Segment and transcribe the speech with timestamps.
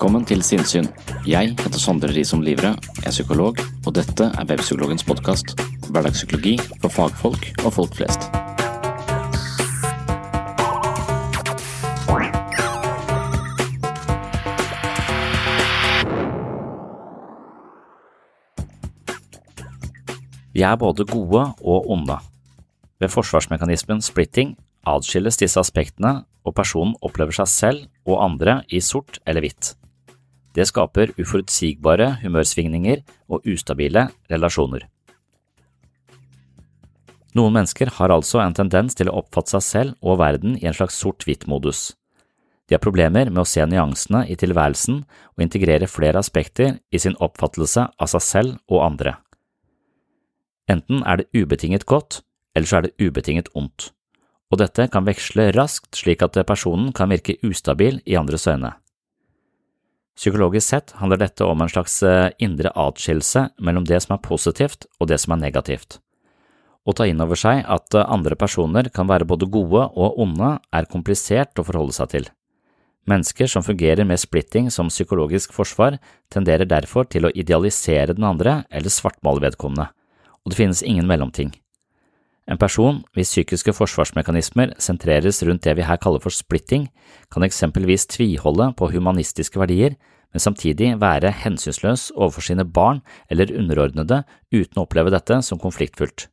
[0.00, 0.86] Velkommen til Sinnsyn.
[1.28, 2.70] Jeg heter Sondre Risom Livre,
[3.04, 5.50] er psykolog, og dette er Webpsykologens podkast.
[5.92, 8.24] Hverdagspsykologi for fagfolk og folk flest.
[20.56, 22.16] Vi er både gode og onde.
[23.04, 24.56] Ved forsvarsmekanismen splitting
[24.88, 29.74] adskilles disse aspektene, og personen opplever seg selv og andre i sort eller hvitt.
[30.54, 34.88] Det skaper uforutsigbare humørsvingninger og ustabile relasjoner.
[37.38, 40.74] Noen mennesker har altså en tendens til å oppfatte seg selv og verden i en
[40.74, 41.92] slags sort-hvitt-modus.
[42.66, 47.16] De har problemer med å se nyansene i tilværelsen og integrere flere aspekter i sin
[47.22, 49.16] oppfattelse av seg selv og andre.
[50.70, 52.20] Enten er det ubetinget godt,
[52.54, 53.90] eller så er det ubetinget ondt,
[54.50, 58.74] og dette kan veksle raskt slik at personen kan virke ustabil i andres øyne.
[60.20, 64.84] Psykologisk sett handler dette om en slags eh, indre atskillelse mellom det som er positivt
[65.00, 65.96] og det som er negativt.
[66.84, 70.58] Å ta inn over seg at eh, andre personer kan være både gode og onde,
[70.76, 72.28] er komplisert å forholde seg til.
[73.08, 75.96] Mennesker som fungerer med splitting som psykologisk forsvar,
[76.28, 79.88] tenderer derfor til å idealisere den andre eller svartmale vedkommende,
[80.44, 81.54] og det finnes ingen mellomting.
[82.50, 86.88] En person hvis psykiske forsvarsmekanismer sentreres rundt det vi her kaller for splitting,
[87.30, 89.94] kan eksempelvis tviholde på humanistiske verdier,
[90.32, 93.00] men samtidig være hensynsløs overfor sine barn
[93.30, 94.22] eller underordnede
[94.52, 96.26] uten å oppleve dette som konfliktfullt.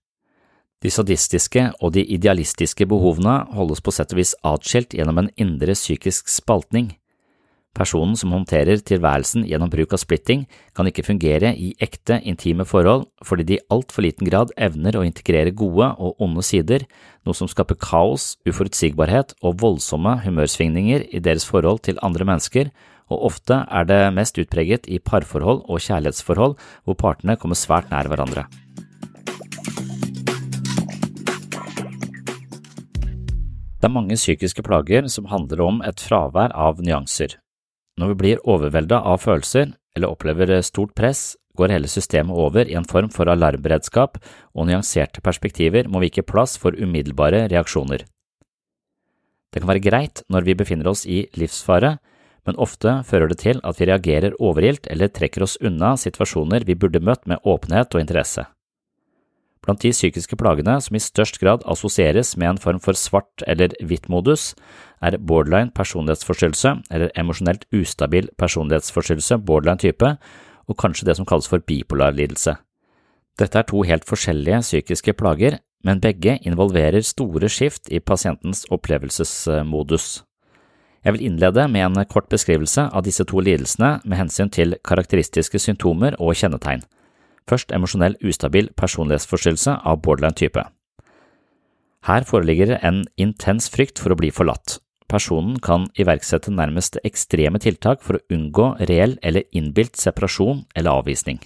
[0.82, 5.74] De sadistiske og de idealistiske behovene holdes på sett og vis atskilt gjennom en indre
[5.74, 6.92] psykisk spaltning.
[7.78, 13.06] Personen som håndterer tilværelsen gjennom bruk av splitting, kan ikke fungere i ekte, intime forhold
[13.26, 16.88] fordi de i altfor liten grad evner å integrere gode og onde sider,
[17.22, 22.74] noe som skaper kaos, uforutsigbarhet og voldsomme humørsvingninger i deres forhold til andre mennesker,
[23.14, 28.10] og ofte er det mest utpreget i parforhold og kjærlighetsforhold hvor partene kommer svært nær
[28.10, 28.50] hverandre.
[33.78, 37.38] Det er mange psykiske plager som handler om et fravær av nyanser.
[37.98, 42.76] Når vi blir overvelda av følelser eller opplever stort press, går hele systemet over i
[42.78, 44.20] en form for alarmberedskap,
[44.54, 48.06] og nyanserte perspektiver må vike plass for umiddelbare reaksjoner.
[49.50, 51.96] Det kan være greit når vi befinner oss i livsfare,
[52.48, 56.78] men ofte fører det til at vi reagerer overilt eller trekker oss unna situasjoner vi
[56.80, 58.46] burde møtt med åpenhet og interesse.
[59.68, 63.74] Blant de psykiske plagene som i størst grad assosieres med en form for svart- eller
[63.84, 64.54] hvitt-modus,
[65.04, 70.14] er borderline personlighetsforstyrrelse eller emosjonelt ustabil personlighetsforstyrrelse, borderline type,
[70.72, 72.56] og kanskje det som kalles for bipolar lidelse.
[73.38, 80.24] Dette er to helt forskjellige psykiske plager, men begge involverer store skift i pasientens opplevelsesmodus.
[81.04, 85.60] Jeg vil innlede med en kort beskrivelse av disse to lidelsene med hensyn til karakteristiske
[85.60, 86.88] symptomer og kjennetegn.
[87.48, 90.64] Først emosjonell ustabil personlighetsforstyrrelse av borderline type.
[92.08, 94.80] Her foreligger en intens frykt for å bli forlatt.
[95.08, 101.40] Personen kan iverksette nærmest ekstreme tiltak for å unngå reell eller innbilt separasjon eller avvisning.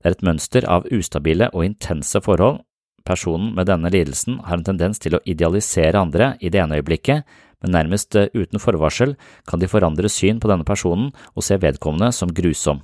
[0.00, 2.60] Det er et mønster av ustabile og intense forhold.
[3.06, 7.24] Personen med denne lidelsen har en tendens til å idealisere andre i det ene øyeblikket,
[7.64, 9.16] men nærmest uten forvarsel
[9.48, 12.82] kan de forandre syn på denne personen og se vedkommende som grusom.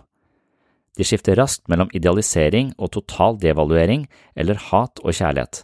[0.99, 4.06] De skifter raskt mellom idealisering og total devaluering
[4.37, 5.62] eller hat og kjærlighet.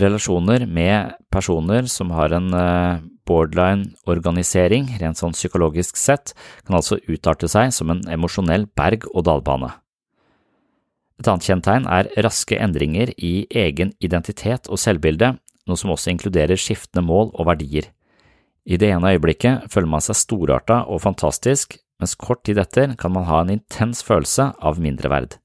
[0.00, 6.34] Relasjoner med personer som har en eh, borderline-organisering, rent sånn psykologisk sett,
[6.66, 9.70] kan altså utarte seg som en emosjonell berg-og-dal-bane.
[11.20, 15.34] Et annet kjennetegn er raske endringer i egen identitet og selvbilde,
[15.68, 17.90] noe som også inkluderer skiftende mål og verdier.
[18.64, 23.12] I det ene øyeblikket føler man seg storarta og fantastisk, mens kort tid etter kan
[23.14, 25.36] man ha en intens følelse av mindreverd.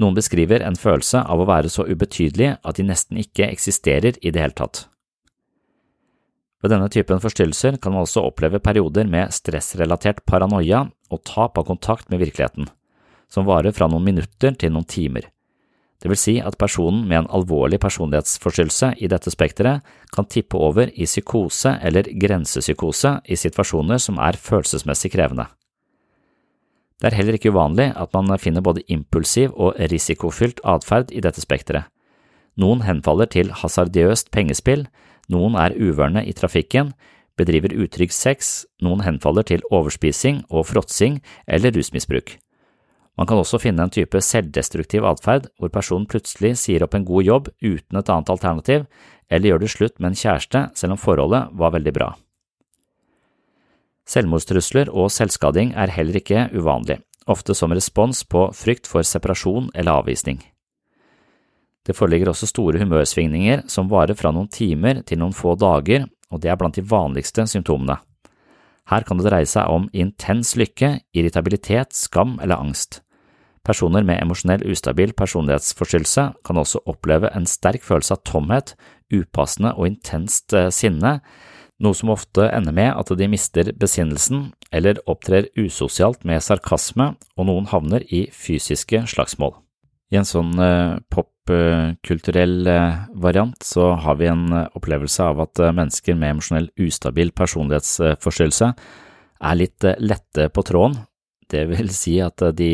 [0.00, 4.32] Noen beskriver en følelse av å være så ubetydelig at de nesten ikke eksisterer i
[4.32, 4.86] det hele tatt.
[6.62, 11.66] Ved denne typen forstyrrelser kan man også oppleve perioder med stressrelatert paranoia og tap av
[11.66, 12.68] kontakt med virkeligheten,
[13.28, 15.26] som varer fra noen minutter til noen timer.
[16.02, 20.90] Det vil si at personen med en alvorlig personlighetsforstyrrelse i dette spekteret kan tippe over
[20.90, 25.46] i psykose eller grensepsykose i situasjoner som er følelsesmessig krevende.
[27.02, 31.42] Det er heller ikke uvanlig at man finner både impulsiv og risikofylt atferd i dette
[31.42, 31.90] spekteret.
[32.54, 34.84] Noen henfaller til hasardiøst pengespill,
[35.26, 36.92] noen er uvørne i trafikken,
[37.34, 38.52] bedriver utrygg sex,
[38.84, 41.18] noen henfaller til overspising og fråtsing
[41.48, 42.36] eller rusmisbruk.
[43.18, 47.26] Man kan også finne en type selvdestruktiv atferd hvor personen plutselig sier opp en god
[47.26, 48.86] jobb uten et annet alternativ,
[49.26, 52.12] eller gjør det slutt med en kjæreste selv om forholdet var veldig bra.
[54.08, 56.98] Selvmordstrusler og selvskading er heller ikke uvanlig,
[57.30, 60.40] ofte som respons på frykt for separasjon eller avvisning.
[61.86, 66.42] Det foreligger også store humørsvingninger som varer fra noen timer til noen få dager, og
[66.42, 67.98] det er blant de vanligste symptomene.
[68.90, 73.00] Her kan det dreie seg om intens lykke, irritabilitet, skam eller angst.
[73.62, 78.74] Personer med emosjonell ustabil personlighetsforstyrrelse kan også oppleve en sterk følelse av tomhet,
[79.14, 81.20] upassende og intenst eh, sinne,
[81.82, 87.48] noe som ofte ender med at de mister besinnelsen eller opptrer usosialt med sarkasme, og
[87.48, 89.56] noen havner i fysiske slagsmål.
[90.12, 95.62] I en sånn uh, popkulturell uh, variant så har vi en uh, opplevelse av at
[95.72, 98.72] mennesker med emosjonell ustabil personlighetsforstyrrelse
[99.42, 101.00] er litt lette på tråden,
[101.50, 102.72] det vil si at de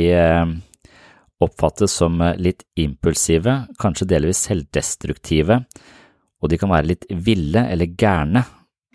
[1.38, 5.62] oppfattes som litt impulsive, kanskje delvis selvdestruktive,
[6.38, 8.42] og de kan være litt ville eller gærne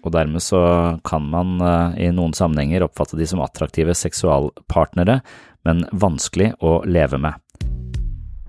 [0.04, 0.62] og dermed så
[1.08, 5.22] kan man eh, i noen sammenhenger oppfatte de som attraktive seksualpartnere,
[5.64, 7.40] men vanskelig å leve med.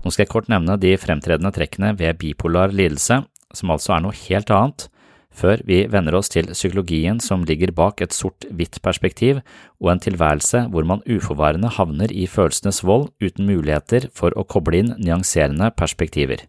[0.05, 3.23] Nå skal jeg kort nevne de fremtredende trekkene ved bipolar lidelse,
[3.55, 4.89] som altså er noe helt annet,
[5.35, 9.41] før vi venner oss til psykologien som ligger bak et sort-hvitt perspektiv
[9.83, 14.83] og en tilværelse hvor man uforvarende havner i følelsenes vold uten muligheter for å koble
[14.83, 16.45] inn nyanserende perspektiver.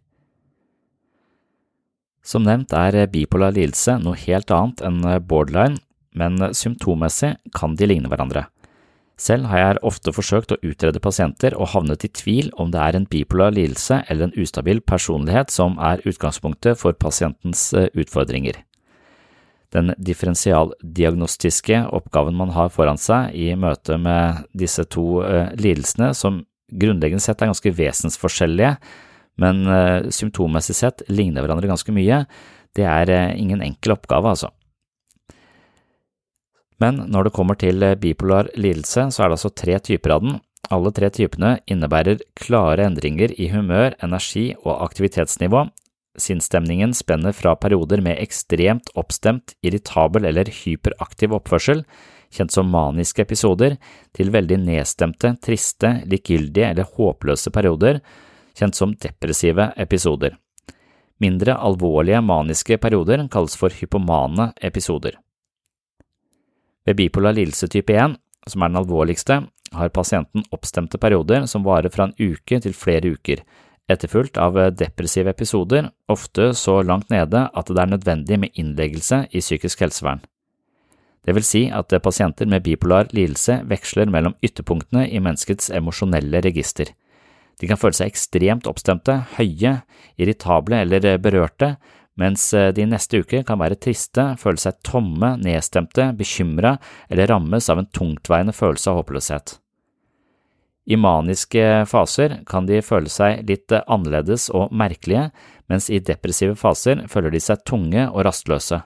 [2.26, 5.78] Som nevnt er bipolar lidelse noe helt annet enn borderline,
[6.16, 8.48] men symptommessig kan de ligne hverandre.
[9.16, 12.98] Selv har jeg ofte forsøkt å utrede pasienter og havnet i tvil om det er
[12.98, 18.60] en bipolar lidelse eller en ustabil personlighet som er utgangspunktet for pasientens eh, utfordringer.
[19.72, 26.42] Den differensialdiagnostiske oppgaven man har foran seg i møte med disse to eh, lidelsene, som
[26.68, 28.76] grunnleggende sett er ganske vesensforskjellige,
[29.40, 32.22] men uh, symptommessig sett ligner hverandre ganske mye.
[32.76, 34.52] Det er uh, ingen enkel oppgave, altså.
[36.80, 40.24] Men når det kommer til uh, bipolar lidelse, så er det altså tre typer av
[40.24, 40.38] den.
[40.72, 45.66] Alle tre typene innebærer klare endringer i humør, energi og aktivitetsnivå.
[46.16, 51.84] Sinnsstemningen spenner fra perioder med ekstremt oppstemt, irritabel eller hyperaktiv oppførsel,
[52.32, 53.76] kjent som maniske episoder,
[54.16, 58.00] til veldig nedstemte, triste, likegyldige eller håpløse perioder,
[58.56, 60.36] kjent som depressive episoder.
[61.20, 65.16] Mindre alvorlige maniske perioder kalles for hypomane episoder.
[66.86, 69.40] Ved bipolar lidelse type 1, som er den alvorligste,
[69.72, 73.42] har pasienten oppstemte perioder som varer fra en uke til flere uker,
[73.90, 79.42] etterfulgt av depressive episoder, ofte så langt nede at det er nødvendig med innleggelse i
[79.42, 80.22] psykisk helsevern.
[81.26, 86.92] Det vil si at pasienter med bipolar lidelse veksler mellom ytterpunktene i menneskets emosjonelle register.
[87.60, 89.78] De kan føle seg ekstremt oppstemte, høye,
[90.20, 91.76] irritable eller berørte,
[92.16, 96.76] mens eh, de neste uke kan være triste, føle seg tomme, nedstemte, bekymra
[97.10, 99.56] eller rammes av en tungtveiende følelse av håpløshet.
[100.86, 105.30] I maniske faser kan de føle seg litt annerledes og merkelige,
[105.66, 108.84] mens i depressive faser føler de seg tunge og rastløse.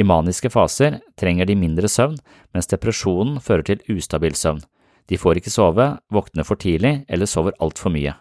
[0.00, 2.16] I maniske faser trenger de mindre søvn,
[2.54, 4.62] mens depresjonen fører til ustabil søvn.
[5.08, 8.14] De får ikke sove, våkner for tidlig eller sover altfor mye.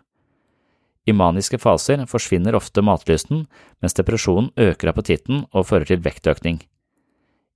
[1.10, 3.46] I maniske faser forsvinner ofte matlysten,
[3.82, 6.60] mens depresjonen øker appetitten og fører til vektøkning.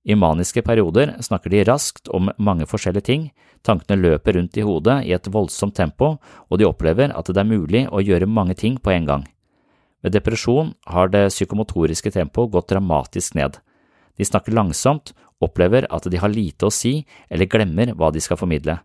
[0.04, 3.22] I maniske perioder snakker de raskt om mange forskjellige ting,
[3.64, 6.16] tankene løper rundt i hodet i et voldsomt tempo,
[6.50, 9.24] og de opplever at det er mulig å gjøre mange ting på en gang.
[10.04, 13.56] Ved depresjon har det psykomotoriske tempoet gått dramatisk ned.
[14.18, 16.98] De snakker langsomt, opplever at de har lite å si
[17.30, 18.76] eller glemmer hva de skal formidle.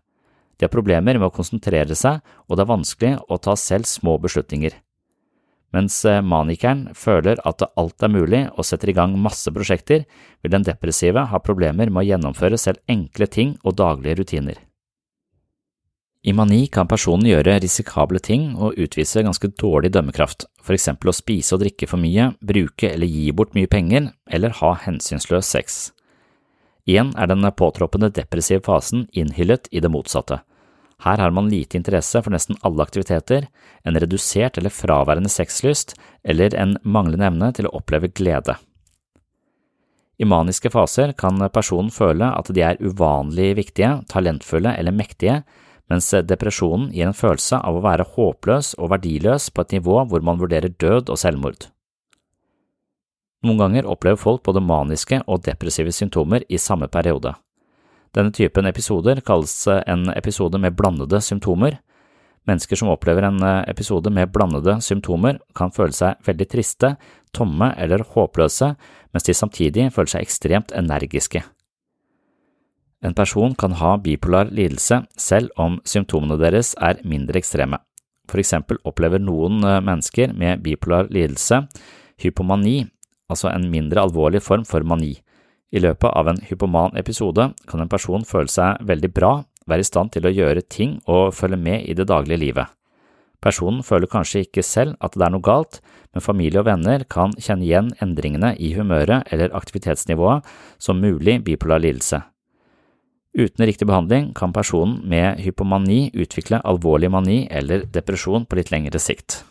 [0.60, 4.18] De har problemer med å konsentrere seg, og det er vanskelig å ta selv små
[4.20, 4.74] beslutninger.
[5.72, 10.04] Mens eh, manikeren føler at alt er mulig og setter i gang masse prosjekter,
[10.42, 14.58] vil den depressive ha problemer med å gjennomføre selv enkle ting og daglige rutiner.
[16.20, 21.16] I mani kan personen gjøre risikable ting og utvise ganske dårlig dømmekraft, for eksempel å
[21.16, 25.80] spise og drikke for mye, bruke eller gi bort mye penger, eller ha hensynsløs sex.
[26.84, 30.42] Igjen er den påtroppende depressive fasen innhyllet i det motsatte.
[31.00, 33.46] Her har man lite interesse for nesten alle aktiviteter,
[33.84, 38.58] en redusert eller fraværende sexlyst eller en manglende evne til å oppleve glede.
[40.20, 45.40] I maniske faser kan personen føle at de er uvanlig viktige, talentfulle eller mektige,
[45.90, 50.22] mens depresjonen gir en følelse av å være håpløs og verdiløs på et nivå hvor
[50.22, 51.70] man vurderer død og selvmord.
[53.40, 57.32] Noen ganger opplever folk både maniske og depressive symptomer i samme periode.
[58.16, 61.78] Denne typen episoder kalles en episode med blandede symptomer.
[62.48, 66.94] Mennesker som opplever en eh, episode med blandede symptomer, kan føle seg veldig triste,
[67.36, 68.72] tomme eller håpløse,
[69.12, 71.44] mens de samtidig føler seg ekstremt energiske.
[73.04, 77.78] En person kan ha bipolar lidelse selv om symptomene deres er mindre ekstreme.
[78.28, 81.62] For eksempel opplever noen eh, mennesker med bipolar lidelse
[82.20, 82.82] hypomani,
[83.30, 85.14] altså en mindre alvorlig form for mani.
[85.70, 89.32] I løpet av en hypoman episode kan en person føle seg veldig bra,
[89.70, 92.72] være i stand til å gjøre ting og følge med i det daglige livet.
[93.40, 95.78] Personen føler kanskje ikke selv at det er noe galt,
[96.12, 100.44] men familie og venner kan kjenne igjen endringene i humøret eller aktivitetsnivået
[100.82, 102.20] som mulig bipolar lidelse.
[103.30, 108.98] Uten riktig behandling kan personen med hypomani utvikle alvorlig mani eller depresjon på litt lengre
[108.98, 109.44] sikt.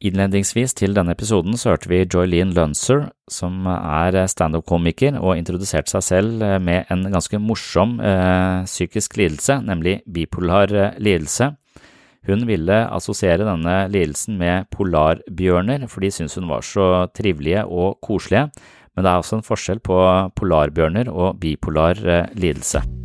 [0.00, 6.04] Innledningsvis til denne episoden så hørte vi Joylene Lunser, som er standup-komiker og introduserte seg
[6.06, 11.50] selv eh, med en ganske morsom eh, psykisk lidelse, nemlig bipolar eh, lidelse.
[12.28, 18.00] Hun ville assosiere denne lidelsen med polarbjørner, for de syntes hun var så trivelige og
[18.04, 18.48] koselige,
[18.96, 20.00] men det er også en forskjell på
[20.40, 22.99] polarbjørner og bipolar eh, lidelse.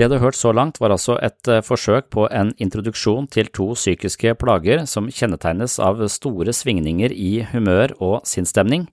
[0.00, 3.66] Det du hørt så langt var altså et eh, forsøk på en introduksjon til to
[3.76, 8.86] psykiske plager som kjennetegnes av store svingninger i humør og sinnsstemning.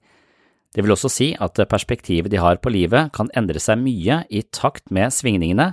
[0.75, 4.41] Det vil også si at perspektivet de har på livet kan endre seg mye i
[4.51, 5.69] takt med svingningene,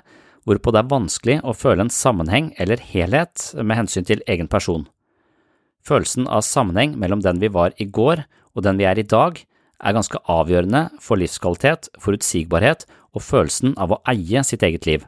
[0.46, 4.84] hvorpå det er vanskelig å føle en sammenheng eller helhet med hensyn til egen person.
[5.82, 8.22] Følelsen av sammenheng mellom den vi var i går
[8.54, 9.42] og den vi er i dag,
[9.82, 15.02] er ganske avgjørende for livskvalitet, forutsigbarhet og følelsen av å eie sitt eget liv.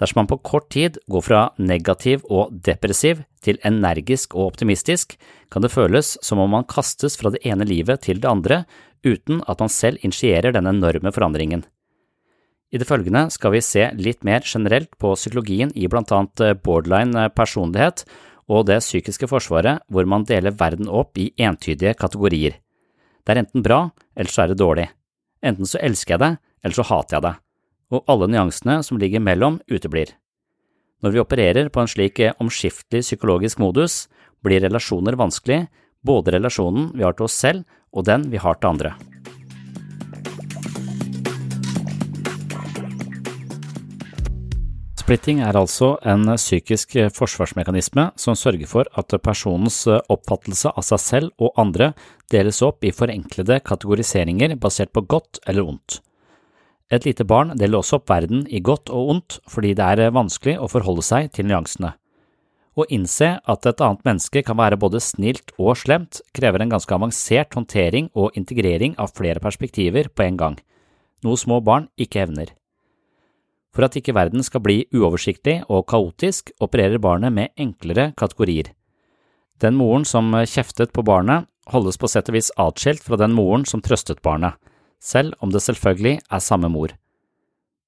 [0.00, 5.18] Dersom man på kort tid går fra negativ og depressiv til energisk og optimistisk,
[5.52, 8.62] kan det føles som om man kastes fra det ene livet til det andre
[9.04, 11.66] uten at man selv initierer denne enorme forandringen.
[12.72, 16.54] I det følgende skal vi se litt mer generelt på psykologien i blant annet eh,
[16.54, 18.04] borderline eh, personlighet
[18.48, 22.56] og det psykiske forsvaret hvor man deler verden opp i entydige kategorier.
[23.26, 23.82] Det er enten bra,
[24.14, 24.86] eller så er det dårlig.
[25.42, 27.36] Enten så elsker jeg det, eller så hater jeg det
[27.90, 30.14] og alle nyansene som ligger mellom, uteblir.
[31.00, 34.06] Når vi opererer på en slik eh, omskiftelig psykologisk modus,
[34.44, 35.66] blir relasjoner vanskelig,
[36.04, 38.94] både relasjonen vi har til oss selv og den vi har til andre.
[45.00, 51.42] Splitting er altså en psykisk forsvarsmekanisme som sørger for at personens oppfattelse av seg selv
[51.42, 51.90] og andre
[52.30, 55.98] deles opp i forenklede kategoriseringer basert på godt eller ondt.
[56.90, 60.56] Et lite barn deler også opp verden i godt og ondt fordi det er vanskelig
[60.58, 61.94] å forholde seg til nyansene.
[62.78, 66.94] Å innse at et annet menneske kan være både snilt og slemt, krever en ganske
[66.94, 70.56] avansert håndtering og integrering av flere perspektiver på en gang,
[71.26, 72.54] noe små barn ikke evner.
[73.74, 78.72] For at ikke verden skal bli uoversiktlig og kaotisk, opererer barnet med enklere kategorier.
[79.62, 83.66] Den moren som kjeftet på barnet, holdes på sett og vis atskilt fra den moren
[83.68, 84.56] som trøstet barnet,
[85.00, 86.92] selv om det selvfølgelig er samme mor.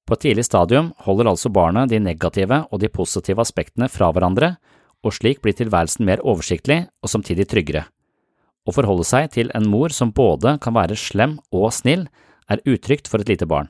[0.03, 4.55] På et tidlig stadium holder altså barnet de negative og de positive aspektene fra hverandre,
[5.03, 7.85] og slik blir tilværelsen mer oversiktlig og samtidig tryggere.
[8.63, 12.07] Å forholde seg til en mor som både kan være slem og snill,
[12.51, 13.69] er utrygt for et lite barn.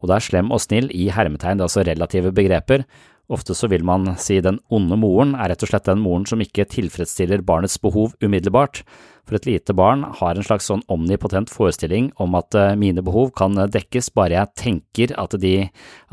[0.00, 2.84] Og det er slem og snill i hermetegn, det er altså relative begreper.
[3.32, 6.42] Ofte så vil man si den onde moren er rett og slett den moren som
[6.42, 8.84] ikke tilfredsstiller barnets behov umiddelbart.
[9.26, 13.32] For et lite barn har en slags sånn omnipotent forestilling om at eh, mine behov
[13.38, 15.56] kan dekkes bare jeg tenker at, de,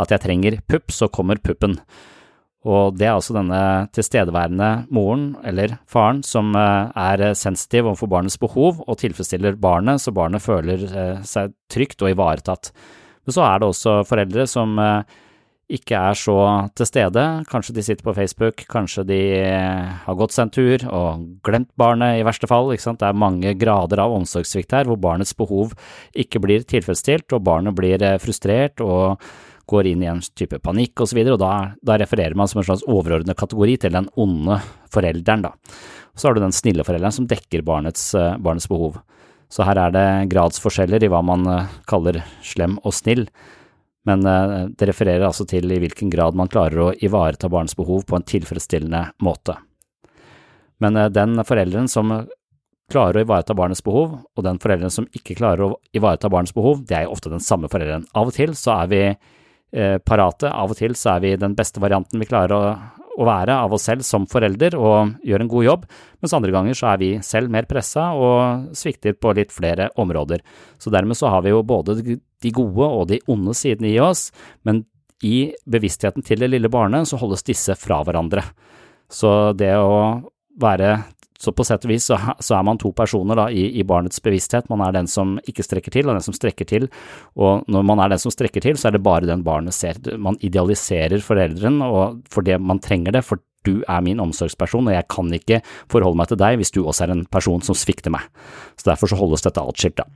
[0.02, 1.78] at jeg trenger pupp, så kommer puppen.
[2.64, 3.60] Og det er altså denne
[3.96, 10.16] tilstedeværende moren eller faren som eh, er sensitiv overfor barnets behov og tilfredsstiller barnet så
[10.16, 12.72] barnet føler eh, seg trygt og ivaretatt.
[13.24, 15.20] Men så er det også foreldre som eh,
[15.72, 16.36] ikke er så
[16.76, 17.24] til stede.
[17.50, 19.22] Kanskje de sitter på Facebook, kanskje de
[20.04, 22.74] har gått seg en tur og glemt barnet i verste fall.
[22.74, 25.74] Det er mange grader av omsorgssvikt her hvor barnets behov
[26.14, 29.24] ikke blir tilfredsstilt, og barnet blir frustrert og
[29.70, 31.54] går inn i en type panikk osv., og, da,
[31.86, 34.60] da, refererer man som en slags overordnet kategori til den onde
[34.94, 35.54] forelderen, da.
[36.14, 39.00] Så har du den snille forelderen som dekker barnets, eh, barnets behov.
[39.54, 43.26] Så her er det gradsforskjeller i hva man eh, kaller slem og snill,
[44.10, 48.06] men eh, det refererer altså til i hvilken grad man klarer å ivareta barnets behov
[48.10, 49.58] på en tilfredsstillende måte.
[50.84, 52.12] Men den forelderen som
[52.92, 56.82] klarer å ivareta barnets behov, og den forelderen som ikke klarer å ivareta barnets behov,
[56.90, 58.04] det er jo ofte den samme forelderen.
[58.18, 59.04] Av og til så er vi
[59.74, 60.52] Eh, parate.
[60.54, 62.74] Av og til så er vi den beste varianten vi klarer å,
[63.14, 65.84] å være av oss selv som forelder og gjør en god jobb,
[66.24, 70.42] mens andre ganger så er vi selv mer pressa og svikter på litt flere områder.
[70.82, 74.32] Så dermed så har vi jo både de gode og de onde sidene i oss,
[74.66, 74.84] men
[75.24, 78.44] i bevisstheten til det lille barnet så holdes disse fra hverandre.
[79.12, 80.24] Så det å
[80.60, 80.98] være
[81.44, 84.22] så på sett og vis så, så er man to personer da, i, i, barnets
[84.24, 84.70] bevissthet.
[84.72, 86.88] Man er den som ikke strekker til, og den som strekker til.
[87.36, 90.00] Og når man er den som strekker til, så er det bare den barnet ser.
[90.16, 95.08] Man idealiserer foreldren og det man trenger det, for du er min omsorgsperson, og jeg
[95.12, 98.28] kan ikke forholde meg til deg hvis du også er en person som svikter meg.
[98.76, 100.08] Så derfor så holdes dette atskilt, da.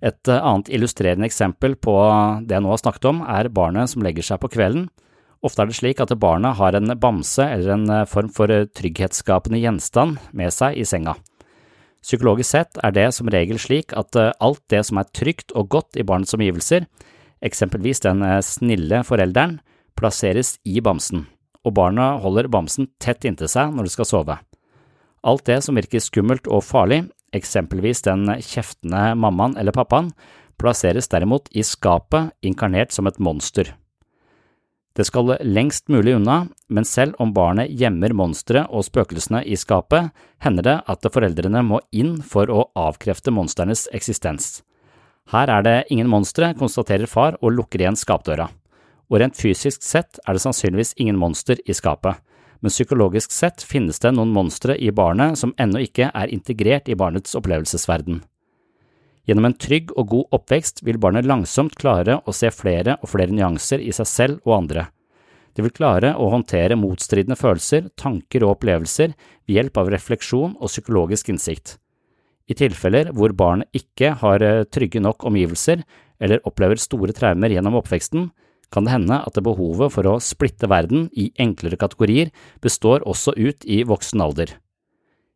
[0.00, 1.92] Et eh, annet illustrerende eksempel på
[2.46, 4.88] det jeg nå har snakket om, er barnet som legger seg på kvelden
[5.40, 8.66] Ofte er det slik at barna har en bamse eller en eh, form for eh,
[8.76, 11.16] trygghetsskapende gjenstand med seg i senga.
[12.04, 15.70] Psykologisk sett er det som regel slik at eh, alt det som er trygt og
[15.72, 16.84] godt i barnets omgivelser,
[17.40, 19.58] eksempelvis den snille forelderen,
[19.96, 21.24] plasseres i bamsen,
[21.64, 24.36] og barna holder bamsen tett inntil seg når de skal sove.
[25.24, 30.12] Alt det som virker skummelt og farlig, eksempelvis den kjeftende mammaen eller pappaen,
[30.60, 33.72] plasseres derimot i skapet inkarnert som et monster.
[34.96, 40.10] Det skal lengst mulig unna, men selv om barnet gjemmer monsteret og spøkelsene i skapet,
[40.42, 44.60] hender det at foreldrene må inn for å avkrefte monsternes eksistens.
[45.30, 48.48] Her er det ingen monstre, konstaterer far og lukker igjen skapdøra.
[49.10, 52.18] Og rent fysisk sett er det sannsynligvis ingen monster i skapet,
[52.60, 56.98] men psykologisk sett finnes det noen monstre i barnet som ennå ikke er integrert i
[56.98, 58.20] barnets opplevelsesverden.
[59.30, 63.30] Gjennom en trygg og god oppvekst vil barnet langsomt klare å se flere og flere
[63.30, 64.88] nyanser i seg selv og andre.
[65.54, 70.72] De vil klare å håndtere motstridende følelser, tanker og opplevelser ved hjelp av refleksjon og
[70.72, 71.76] psykologisk innsikt.
[72.50, 75.84] I tilfeller hvor barnet ikke har eh, trygge nok omgivelser
[76.18, 78.32] eller opplever store traumer gjennom oppveksten,
[78.74, 82.34] kan det hende at det behovet for å splitte verden i enklere kategorier
[82.66, 84.56] består også ut i voksen alder.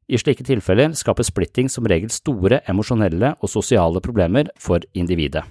[0.08, 5.44] I slike tilfeller skaper splitting som regel store emosjonelle og sosiale problemer for individet.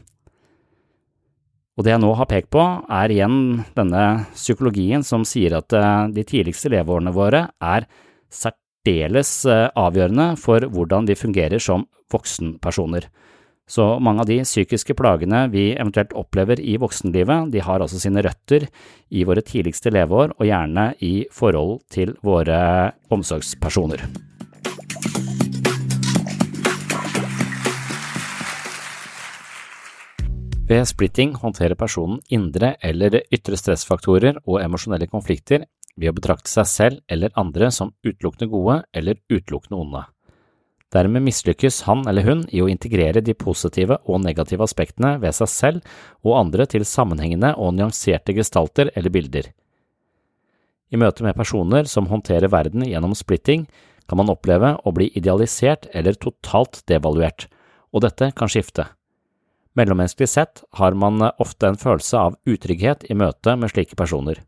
[1.73, 6.11] Og det jeg nå har pekt på, er igjen denne psykologien som sier at eh,
[6.13, 7.87] de tidligste leveårene våre er
[8.29, 13.07] særdeles eh, avgjørende for hvordan vi fungerer som voksenpersoner.
[13.65, 18.21] Så mange av de psykiske plagene vi eventuelt opplever i voksenlivet, de har altså sine
[18.21, 18.67] røtter
[19.09, 24.03] i våre tidligste leveår, og gjerne i forhold til våre omsorgspersoner.
[30.73, 35.67] Ved splitting håndterer personen indre eller ytre stressfaktorer og emosjonelle konflikter
[35.99, 40.03] ved å betrakte seg selv eller andre som utelukkende gode eller utelukkende onde.
[40.93, 45.51] Dermed mislykkes han eller hun i å integrere de positive og negative aspektene ved seg
[45.51, 49.49] selv og andre til sammenhengende og nyanserte gestalter eller bilder.
[50.93, 53.65] I møte med personer som håndterer verden gjennom splitting,
[54.13, 57.47] kan man oppleve å bli idealisert eller totalt devaluert,
[57.89, 58.85] og dette kan skifte.
[59.73, 64.43] Mellommenneskelig sett har man ofte en følelse av utrygghet i møte med slike personer.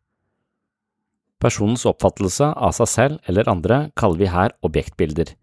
[1.42, 5.34] Personens oppfattelse av seg selv eller andre kaller vi her objektbilder.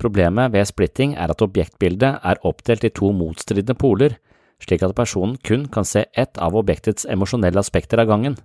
[0.00, 4.16] Problemet ved splitting er at objektbildet er oppdelt i to motstridende poler,
[4.64, 8.40] slik at personen kun kan se ett av objektets emosjonelle aspekter av gangen.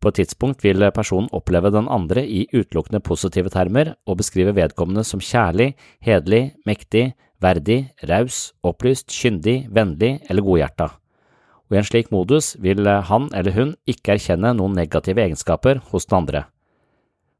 [0.00, 5.04] På et tidspunkt vil personen oppleve den andre i utelukkende positive termer og beskrive vedkommende
[5.06, 5.72] som kjærlig,
[6.04, 10.90] hederlig, mektig, verdig, raus, opplyst, kyndig, vennlig eller godhjerta.
[11.64, 16.06] Og i en slik modus vil han eller hun ikke erkjenne noen negative egenskaper hos
[16.10, 16.44] den andre.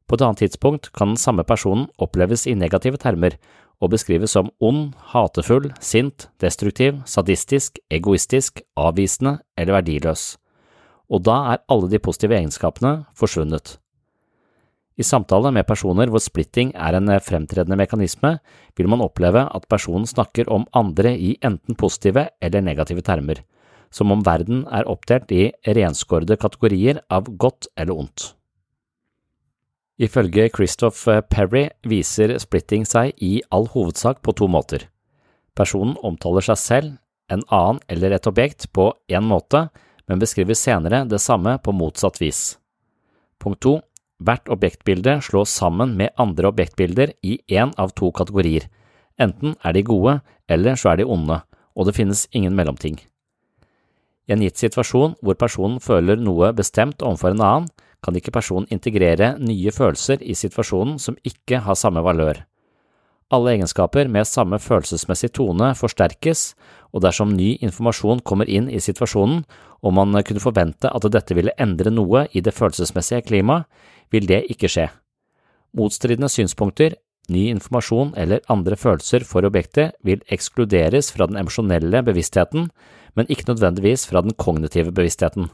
[0.05, 3.37] På et annet tidspunkt kan den samme personen oppleves i negative termer
[3.81, 10.35] og beskrives som ond, hatefull, sint, destruktiv, sadistisk, egoistisk, avvisende eller verdiløs.
[11.09, 13.77] Og da er alle de positive egenskapene forsvunnet.
[14.95, 18.37] I samtale med personer hvor splitting er en fremtredende mekanisme,
[18.79, 23.43] vil man oppleve at personen snakker om andre i enten positive eller negative termer,
[23.91, 28.31] som om verden er oppdelt i renskårede kategorier av godt eller ondt.
[29.99, 34.89] Ifølge Christoph Perry viser splitting seg i all hovedsak på to måter.
[35.55, 36.95] Personen omtaler seg selv,
[37.31, 39.69] en annen eller et objekt på én måte,
[40.09, 42.57] men beskriver senere det samme på motsatt vis.
[43.41, 43.79] Punkt 2.
[44.25, 48.69] Hvert objektbilde slås sammen med andre objektbilder i én av to kategorier.
[49.19, 51.41] Enten er de gode, eller så er de onde,
[51.75, 52.99] og det finnes ingen mellomting.
[54.25, 57.69] I en gitt situasjon hvor personen føler noe bestemt overfor en annen,
[58.05, 62.43] kan ikke personen integrere nye følelser i situasjonen som ikke har samme valør.
[63.33, 66.51] Alle egenskaper med samme følelsesmessig tone forsterkes,
[66.95, 69.43] og dersom ny informasjon kommer inn i situasjonen,
[69.83, 73.67] og man kunne forvente at dette ville endre noe i det følelsesmessige klimaet,
[74.13, 74.87] vil det ikke skje.
[75.75, 76.95] Motstridende synspunkter,
[77.27, 82.69] ny informasjon eller andre følelser for objektet vil ekskluderes fra den emosjonelle bevisstheten,
[83.15, 85.49] men ikke nødvendigvis fra den kognitive bevisstheten.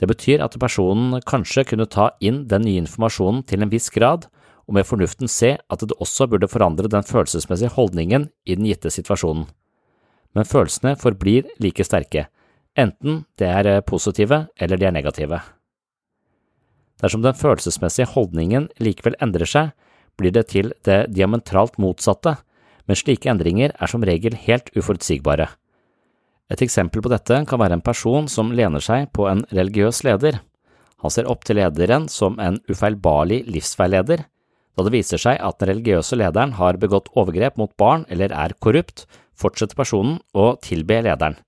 [0.00, 4.26] Det betyr at personen kanskje kunne ta inn den nye informasjonen til en viss grad,
[4.68, 8.92] og med fornuften se at det også burde forandre den følelsesmessige holdningen i den gitte
[8.92, 9.48] situasjonen.
[10.36, 12.28] Men følelsene forblir like sterke,
[12.78, 15.40] enten det er positive eller de er negative.
[17.00, 19.72] Dersom den følelsesmessige holdningen likevel endrer seg,
[20.20, 22.36] blir det til det diametralt motsatte,
[22.86, 25.48] men slike endringer er som regel helt uforutsigbare.
[26.50, 30.40] Et eksempel på dette kan være en person som lener seg på en religiøs leder.
[31.00, 34.26] Han ser opp til lederen som en ufeilbarlig livsveileder.
[34.76, 38.56] Da det viser seg at den religiøse lederen har begått overgrep mot barn eller er
[38.60, 39.06] korrupt,
[39.40, 41.38] fortsetter personen å tilbe lederen.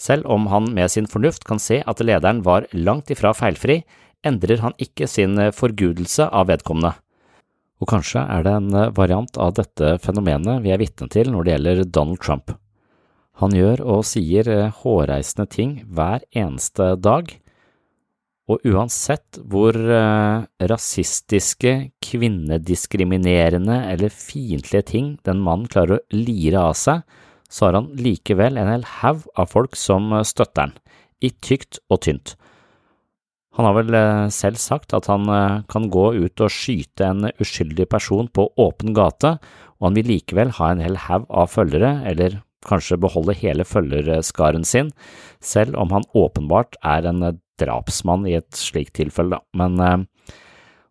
[0.00, 3.82] Selv om han med sin fornuft kan se at lederen var langt ifra feilfri,
[4.26, 6.96] endrer han ikke sin forgudelse av vedkommende.
[7.82, 11.54] Og kanskje er det en variant av dette fenomenet vi er vitne til når det
[11.54, 12.54] gjelder Donald Trump.
[13.42, 17.32] Han gjør og sier eh, hårreisende ting hver eneste dag,
[18.44, 21.72] og uansett hvor eh, rasistiske,
[22.04, 27.02] kvinnediskriminerende eller fiendtlige ting den mannen klarer å lire av seg,
[27.54, 30.74] så har han likevel en hel haug av folk som eh, støtter han,
[31.22, 32.34] i tykt og tynt.
[33.54, 33.94] Han har vel
[34.34, 35.28] selv sagt at han
[35.70, 39.36] kan gå ut og skyte en uskyldig person på åpen gate,
[39.78, 44.66] og han vil likevel ha en hel haug av følgere, eller kanskje beholde hele følgerskaren
[44.66, 44.90] sin,
[45.38, 47.22] selv om han åpenbart er en
[47.60, 49.38] drapsmann i et slikt tilfelle.
[49.56, 50.30] Men eh,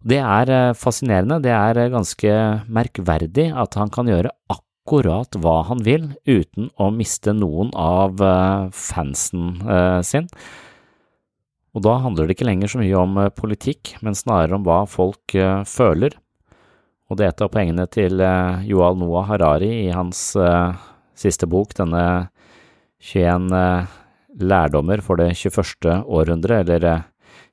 [0.04, 2.36] det er eh, fascinerende, det er eh, ganske
[2.67, 8.19] merkverdig at han kan gjøre akkurat hva han vil uten å miste noen av
[8.76, 9.62] fansen
[10.04, 10.28] sin.
[11.74, 15.34] Og da handler det ikke lenger så mye om politikk, men snarere om hva folk
[15.65, 16.17] føler.
[17.10, 18.22] Og det er et av poengene til
[18.67, 20.36] Joal Noah Harari i hans
[21.17, 22.30] siste bok, denne
[23.04, 23.91] 21 eh,
[24.39, 26.04] lærdommer for det 21.
[26.08, 27.04] århundre, eller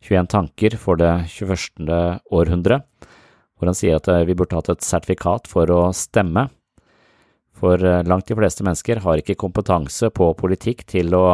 [0.07, 1.90] 21 eh, tanker for det 21.
[2.31, 2.81] århundre,
[3.59, 6.49] hvor han sier at eh, vi burde hatt et sertifikat for å stemme.
[7.61, 7.77] For
[8.09, 11.27] langt de fleste mennesker har ikke kompetanse på politikk til å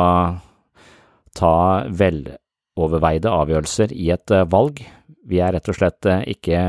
[1.39, 4.83] ta veloverveide avgjørelser i et valg.
[5.27, 6.61] Vi er rett og slett ikke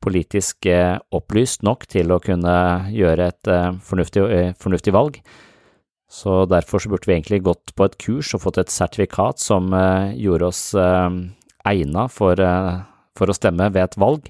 [0.00, 2.56] politisk eh, opplyst nok til å kunne
[2.94, 5.20] gjøre et eh, fornuftig, eh, fornuftig, valg.
[6.10, 9.68] Så derfor så burde vi egentlig gått på et kurs og fått et sertifikat som
[10.18, 12.42] gjorde oss egna for,
[13.14, 14.26] for, å stemme ved et valg.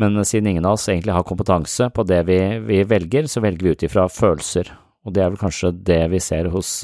[0.00, 3.68] Men siden ingen av oss egentlig har kompetanse på det vi, vi velger, så velger
[3.68, 4.72] vi ut ifra følelser.
[5.06, 6.80] Og det er vel kanskje det vi ser hos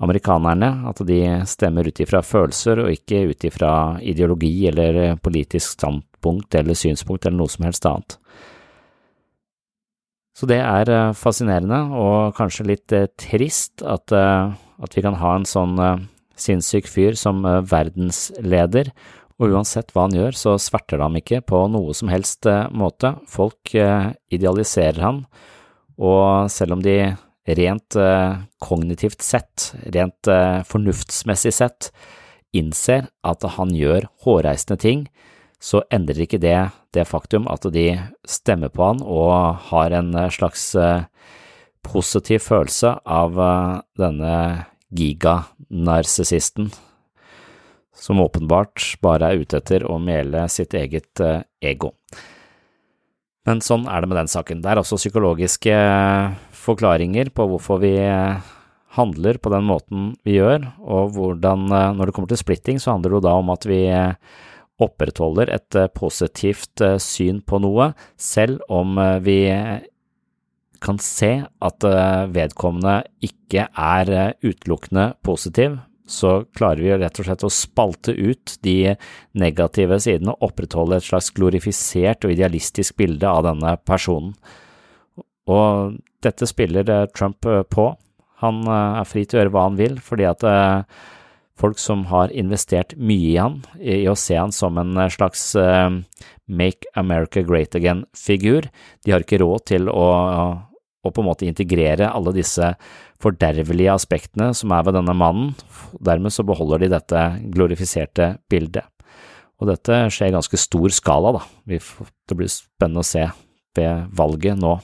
[0.00, 6.56] amerikanerne, at de stemmer ut ifra følelser og ikke ut ifra ideologi eller politisk standpunkt
[6.56, 8.16] eller synspunkt eller noe som helst annet.
[10.36, 15.34] Så det er eh, fascinerende og kanskje litt eh, trist at, at vi kan ha
[15.36, 15.76] en sånn
[16.40, 18.88] sinnssyk fyr som verdensleder,
[19.40, 22.68] Og uansett hva han gjør, så sverter det ham ikke på noe som helst eh,
[22.76, 23.14] måte.
[23.28, 25.22] Folk eh, idealiserer han,
[26.00, 26.98] og selv om de
[27.56, 30.28] rent eh, kognitivt sett, rent
[30.68, 31.88] fornuftsmessig sett,
[32.52, 35.06] innser at han gjør hårreisende ting,
[35.60, 36.58] så endrer ikke det
[36.92, 37.86] det faktum at de
[38.28, 40.72] stemmer på han og har en slags
[41.86, 43.36] positiv følelse av
[44.00, 44.34] denne
[44.90, 46.72] giganarsissisten
[48.00, 51.92] som åpenbart bare er ute etter å mele sitt eget eh, ego.
[53.48, 54.62] Men sånn er det med den saken.
[54.62, 58.40] Det er også psykologiske eh, forklaringer på hvorfor vi eh,
[58.96, 63.12] handler på den måten vi gjør, og hvordan, når det kommer til splitting, så handler
[63.12, 63.84] det jo da om at vi
[64.82, 69.44] opprettholder et positivt syn på noe, selv om vi
[70.82, 71.86] kan se at
[72.34, 72.96] vedkommende
[73.30, 75.78] ikke er utelukkende positiv,
[76.10, 78.96] så klarer vi rett og slett å spalte ut de
[79.38, 84.34] negative sidene og opprettholde et slags glorifisert og idealistisk bilde av denne personen.
[85.50, 87.92] Og dette spiller eh, Trump eh, på.
[88.44, 90.46] Han eh, er fri til å gjøre hva han vil, fordi at
[91.60, 95.52] folk som har investert mye i han, i å se han som en slags
[96.48, 98.70] Make America Great Again-figur,
[99.04, 100.06] de har ikke råd til å,
[101.00, 102.74] å på en måte integrere alle disse
[103.22, 105.54] fordervelige aspektene som er ved denne mannen,
[105.96, 108.84] dermed så beholder de dette glorifiserte bildet.
[109.60, 111.42] Og dette skjer i ganske stor skala, da.
[111.68, 113.26] Det blir spennende å se
[113.76, 114.78] ved valget nå.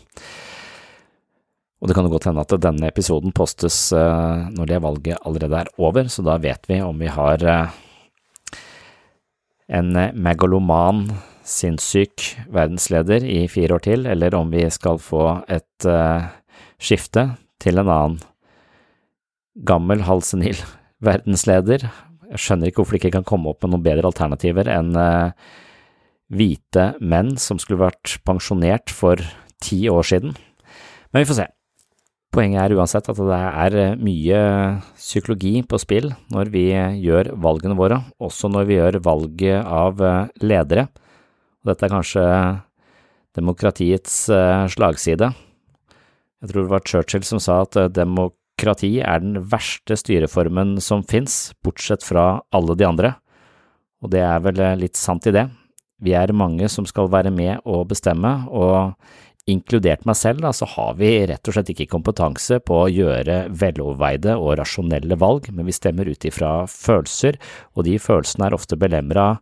[1.77, 5.65] Og det kan jo godt hende at denne episoden postes eh, når det valget allerede
[5.65, 7.75] er over, så da vet vi om vi har eh,
[9.77, 11.05] en megaloman,
[11.47, 16.27] sinnssyk verdensleder i fire år til, eller om vi skal få et uh,
[16.83, 17.29] skifte
[17.63, 18.19] til en annen.
[19.67, 20.59] Gammel, halvsenil
[21.09, 21.87] verdensleder.
[22.33, 25.31] Jeg skjønner ikke hvorfor det ikke kan komme opp med noen bedre alternativer enn uh,
[26.35, 29.21] hvite menn som skulle vært pensjonert for
[29.63, 30.35] ti år siden.
[31.13, 31.47] Men vi får se.
[32.35, 34.41] Poenget er uansett at det er eh, mye
[34.99, 36.67] psykologi på spill når vi
[37.01, 40.27] gjør valgene våre, også når vi gjør valget av eh,
[41.67, 42.25] Dette er kanskje
[43.37, 44.23] demokratiets
[44.73, 45.33] slagside.
[46.43, 51.05] Jeg tror det var Churchill som sa at eh, demokrati er den verste styreformen som
[51.07, 53.15] fins, bortsett fra alle de andre,
[54.05, 55.47] og det er vel eh, litt sant i det.
[56.05, 58.95] Vi er mange som skal være med og bestemme, og
[59.47, 63.45] inkludert meg selv, da, så har vi rett og slett ikke kompetanse på å gjøre
[63.55, 67.39] veloverveide og rasjonelle valg, men vi stemmer ut ifra følelser,
[67.79, 69.37] og de følelsene er ofte belemra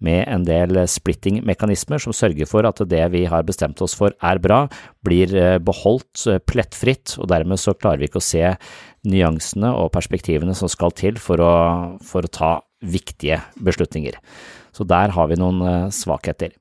[0.00, 4.40] med en del splitting-mekanismer som sørger for at det vi har bestemt oss for er
[4.40, 4.62] bra,
[5.04, 8.54] blir eh, beholdt eh, plettfritt, og dermed så klarer vi ikke å se
[9.10, 11.54] nyansene og perspektivene som skal til for å,
[12.00, 14.16] for å ta viktige beslutninger.
[14.72, 16.56] Så der har vi noen eh, svakheter.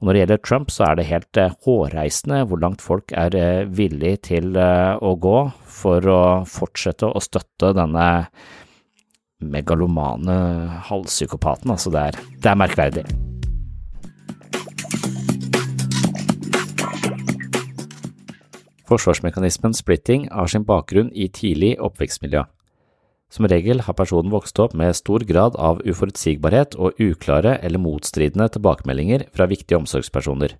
[0.00, 3.34] Og når det gjelder Trump, så er det helt eh, hårreisende hvor langt folk er
[3.36, 8.06] eh, villig til eh, å gå for å fortsette å støtte denne
[9.44, 10.36] megalomane
[10.88, 11.74] halvpsykopaten.
[11.76, 13.04] Altså, det er, det er merkverdig.
[18.88, 22.46] Forsvarsmekanismen splitting har sin bakgrunn i tidlig oppvekstmiljø.
[23.30, 28.48] Som regel har personen vokst opp med stor grad av uforutsigbarhet og uklare eller motstridende
[28.50, 30.56] tilbakemeldinger fra viktige omsorgspersoner.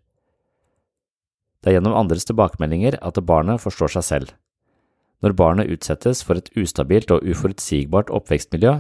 [1.61, 4.31] Det er gjennom andres tilbakemeldinger at barnet forstår seg selv.
[5.21, 8.79] Når barnet utsettes for et ustabilt og uforutsigbart oppvekstmiljø,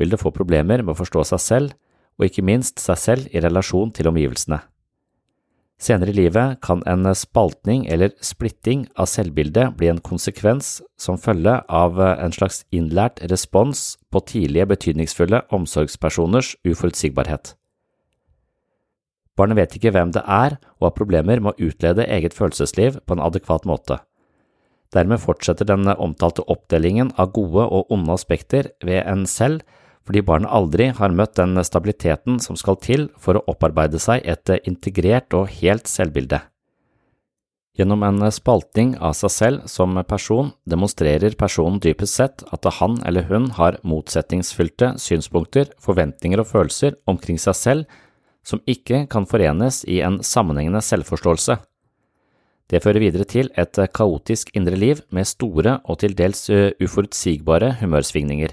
[0.00, 1.74] vil det få problemer med å forstå seg selv,
[2.16, 4.62] og ikke minst seg selv i relasjon til omgivelsene.
[5.80, 11.56] Senere i livet kan en spaltning eller splitting av selvbildet bli en konsekvens som følge
[11.66, 17.56] av en slags innlært respons på tidlige betydningsfulle omsorgspersoners uforutsigbarhet.
[19.38, 23.16] Barnet vet ikke hvem det er og har problemer med å utlede eget følelsesliv på
[23.16, 23.98] en adekvat måte.
[24.92, 29.64] Dermed fortsetter den omtalte oppdelingen av gode og onde aspekter ved en selv
[30.06, 34.50] fordi barnet aldri har møtt den stabiliteten som skal til for å opparbeide seg et
[34.66, 36.42] integrert og helt selvbilde.
[37.72, 43.24] Gjennom en spalting av seg selv som person demonstrerer personen dypest sett at han eller
[43.30, 48.00] hun har motsetningsfylte synspunkter, forventninger og følelser omkring seg selv
[48.44, 51.56] som ikke kan forenes i en sammenhengende selvforståelse.
[52.68, 58.52] Det fører videre til et kaotisk indre liv med store og til dels uforutsigbare humørsvingninger.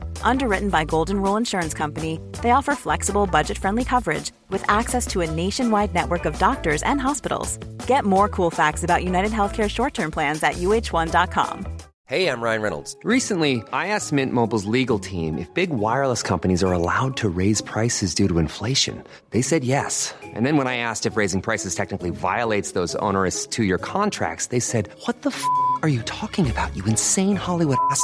[0.23, 5.21] Underwritten by Golden Rule Insurance Company, they offer flexible, budget friendly coverage with access to
[5.21, 7.57] a nationwide network of doctors and hospitals.
[7.87, 11.81] Get more cool facts about United Healthcare short term plans at uh1.com.
[12.11, 12.97] Hey, I'm Ryan Reynolds.
[13.05, 17.61] Recently, I asked Mint Mobile's legal team if big wireless companies are allowed to raise
[17.61, 19.01] prices due to inflation.
[19.29, 20.13] They said yes.
[20.21, 24.47] And then when I asked if raising prices technically violates those onerous two year contracts,
[24.47, 25.41] they said, What the f
[25.83, 28.03] are you talking about, you insane Hollywood ass?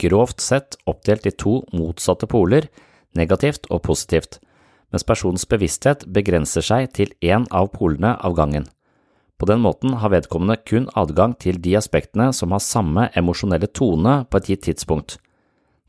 [0.00, 2.68] grovt sett oppdelt i to motsatte poler,
[3.16, 4.38] negativt og positivt,
[4.90, 8.66] mens personens bevissthet begrenser seg til én av polene av gangen.
[9.40, 14.24] På den måten har vedkommende kun adgang til de aspektene som har samme emosjonelle tone
[14.28, 15.16] på et gitt tidspunkt.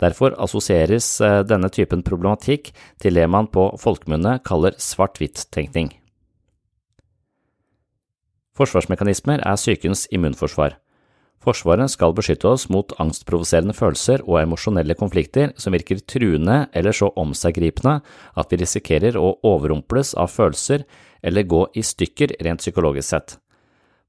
[0.02, 2.72] Derfor assosieres eh, denne typen problematikk
[3.04, 5.92] til det man på folkemunne kaller svart-hvitt-tenkning.
[8.58, 10.80] Forsvarsmekanismer er sykens immunforsvar.
[11.42, 17.10] Forsvaret skal beskytte oss mot angstprovoserende følelser og emosjonelle konflikter som virker truende eller så
[17.18, 17.96] omseggripende
[18.38, 20.86] at vi risikerer å overrumples av følelser
[21.26, 23.40] eller gå i stykker rent psykologisk sett.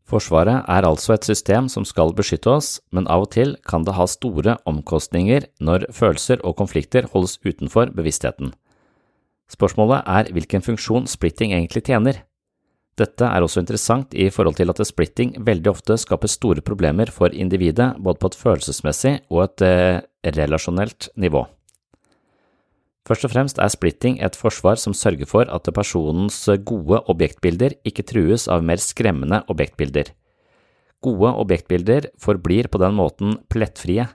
[0.05, 3.95] Forsvaret er altså et system som skal beskytte oss, men av og til kan det
[3.97, 8.53] ha store omkostninger når følelser og konflikter holdes utenfor bevisstheten.
[9.49, 12.23] Spørsmålet er hvilken funksjon splitting egentlig tjener.
[13.01, 17.33] Dette er også interessant i forhold til at splitting veldig ofte skaper store problemer for
[17.33, 20.03] individet både på et følelsesmessig og et eh,
[20.37, 21.47] relasjonelt nivå.
[23.09, 28.05] Først og fremst er splitting et forsvar som sørger for at personens gode objektbilder ikke
[28.07, 30.13] trues av mer skremmende objektbilder.
[31.03, 34.07] Gode objektbilder forblir på den måten plettfrie.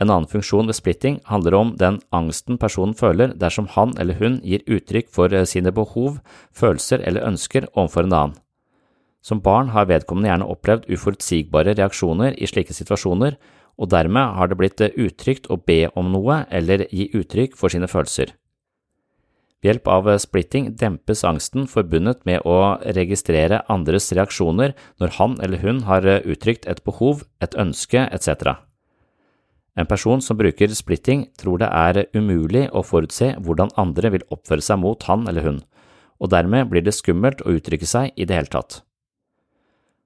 [0.00, 4.40] En annen funksjon ved splitting handler om den angsten personen føler dersom han eller hun
[4.42, 6.18] gir uttrykk for sine behov,
[6.50, 8.38] følelser eller ønsker overfor en annen.
[9.22, 13.36] Som barn har vedkommende gjerne opplevd uforutsigbare reaksjoner i slike situasjoner,
[13.78, 17.88] og dermed har det blitt utrygt å be om noe eller gi uttrykk for sine
[17.88, 18.34] følelser.
[19.62, 25.62] Ved hjelp av splitting dempes angsten forbundet med å registrere andres reaksjoner når han eller
[25.62, 28.58] hun har uttrykt et behov, et ønske etc.
[29.78, 34.64] En person som bruker splitting, tror det er umulig å forutse hvordan andre vil oppføre
[34.64, 35.60] seg mot han eller hun,
[36.20, 38.82] og dermed blir det skummelt å uttrykke seg i det hele tatt.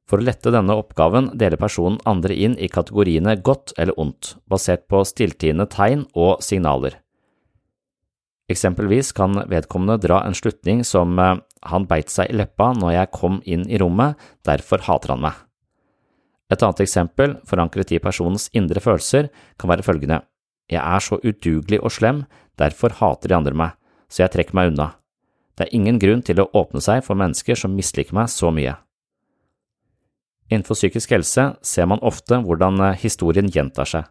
[0.07, 4.87] For å lette denne oppgaven deler personen andre inn i kategoriene godt eller ondt, basert
[4.87, 7.01] på stilltiende tegn og signaler.
[8.47, 13.41] Eksempelvis kan vedkommende dra en slutning som han beit seg i leppa når jeg kom
[13.43, 14.15] inn i rommet,
[14.47, 15.46] derfor hater han meg.
[16.53, 20.23] Et annet eksempel, forankret i personens indre følelser, kan være følgende
[20.71, 22.25] Jeg er så udugelig og slem,
[22.59, 23.71] derfor hater de andre meg,
[24.09, 24.95] så jeg trekker meg unna.
[25.57, 28.75] Det er ingen grunn til å åpne seg for mennesker som misliker meg så mye.
[30.51, 34.05] Innenfor psykisk helse ser man ofte hvordan historien gjentar seg.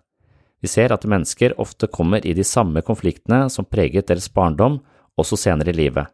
[0.59, 4.79] Vi ser at mennesker ofte kommer i de samme konfliktene som preget deres barndom,
[5.15, 6.09] også senere i livet.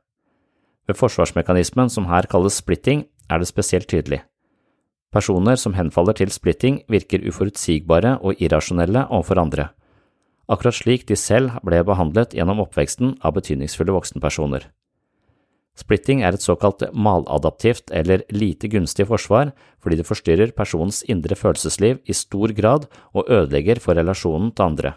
[0.90, 4.22] Ved forsvarsmekanismen som her kalles splitting, er det spesielt tydelig.
[5.12, 9.66] Personer som henfaller til splitting, virker uforutsigbare og irrasjonelle overfor andre,
[10.48, 14.70] akkurat slik de selv ble behandlet gjennom oppveksten av betydningsfulle voksenpersoner.
[15.76, 22.02] Splitting er et såkalt maladaptivt eller lite gunstig forsvar fordi det forstyrrer personens indre følelsesliv
[22.06, 24.94] i stor grad og ødelegger for relasjonen til andre.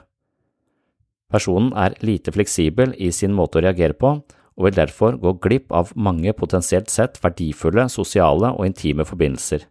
[1.31, 4.19] Personen er lite fleksibel i sin måte å reagere på,
[4.55, 9.65] og vil derfor gå glipp av mange potensielt sett verdifulle sosiale og intime forbindelser.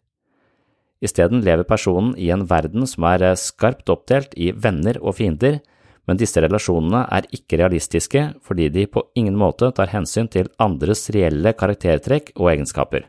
[1.03, 5.59] Isteden lever personen i en verden som er skarpt oppdelt i venner og fiender,
[6.07, 11.09] men disse relasjonene er ikke realistiske fordi de på ingen måte tar hensyn til andres
[11.15, 13.07] reelle karaktertrekk og egenskaper.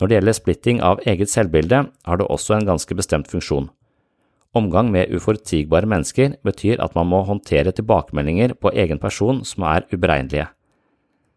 [0.00, 3.68] Når det gjelder splitting av eget selvbilde, har det også en ganske bestemt funksjon.
[4.56, 9.84] Omgang med uforutsigbare mennesker betyr at man må håndtere tilbakemeldinger på egen person som er
[9.92, 10.48] uberegnelige.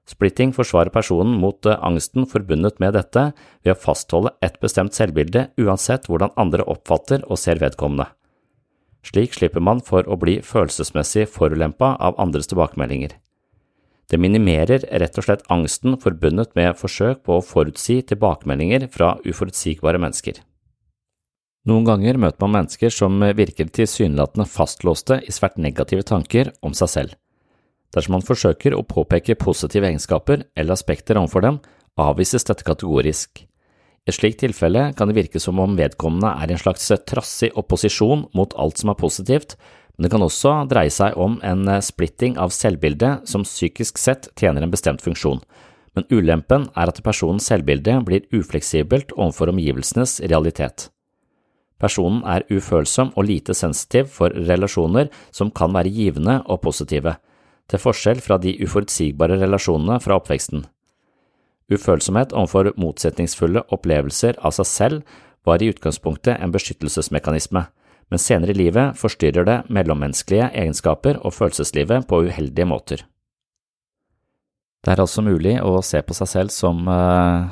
[0.10, 3.30] Splitting forsvarer personen mot angsten forbundet med dette
[3.64, 8.10] ved å fastholde et bestemt selvbilde uansett hvordan andre oppfatter og ser vedkommende.
[9.04, 13.16] Slik slipper man for å bli følelsesmessig forulempa av andres tilbakemeldinger.
[14.12, 20.02] Det minimerer rett og slett angsten forbundet med forsøk på å forutsi tilbakemeldinger fra uforutsigbare
[20.04, 20.40] mennesker.
[21.64, 26.92] Noen ganger møter man mennesker som virker tilsynelatende fastlåste i svært negative tanker om seg
[26.92, 27.16] selv.
[27.94, 31.60] Dersom man forsøker å påpeke positive egenskaper eller aspekter overfor dem,
[32.00, 33.44] avvises dette kategorisk.
[34.04, 37.54] I et slikt tilfelle kan det virke som om vedkommende er i en slags trassig
[37.60, 39.56] opposisjon mot alt som er positivt,
[39.96, 44.66] men det kan også dreie seg om en splitting av selvbildet som psykisk sett tjener
[44.66, 45.40] en bestemt funksjon,
[45.94, 50.90] men ulempen er at personens selvbilde blir ufleksibelt overfor omgivelsenes realitet.
[51.80, 57.16] Personen er ufølsom og lite sensitiv for relasjoner som kan være givende og positive,
[57.72, 60.66] til forskjell fra de uforutsigbare relasjonene fra oppveksten.
[61.72, 65.16] Ufølsomhet overfor motsetningsfulle opplevelser av seg selv
[65.48, 67.66] var i utgangspunktet en beskyttelsesmekanisme,
[68.12, 73.04] men senere i livet forstyrrer det mellommenneskelige egenskaper og følelseslivet på uheldige måter.
[74.84, 77.46] Det er altså mulig å se på seg selv som eh,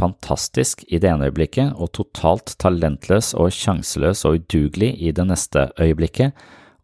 [0.00, 5.68] fantastisk i det ene øyeblikket og totalt talentløs og sjanseløs og udugelig i det neste
[5.76, 6.32] øyeblikket,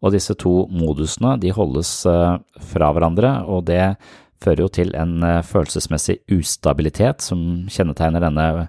[0.01, 2.37] og disse to modusene de holdes uh,
[2.71, 3.95] fra hverandre, og det
[4.43, 7.39] fører jo til en uh, følelsesmessig ustabilitet som
[7.71, 8.67] kjennetegner denne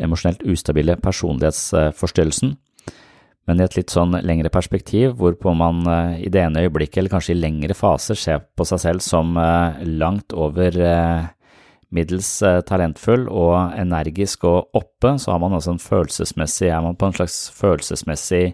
[0.00, 2.56] emosjonelt ustabile personlighetsforstyrrelsen.
[3.48, 5.80] Men i et litt sånn lengre perspektiv, hvorpå man
[6.20, 9.34] i det ene øyeblikket, eller kanskje i lengre faser, ser på seg selv som
[9.82, 10.76] langt over
[11.94, 16.98] middels eh, talentfull og energisk og oppe, så har man altså en følelsesmessig, er man
[16.98, 18.44] på en slags følelsesmessig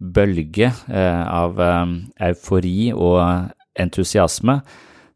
[0.00, 1.96] bølge eh, av eh,
[2.30, 3.20] eufori og
[3.80, 4.60] entusiasme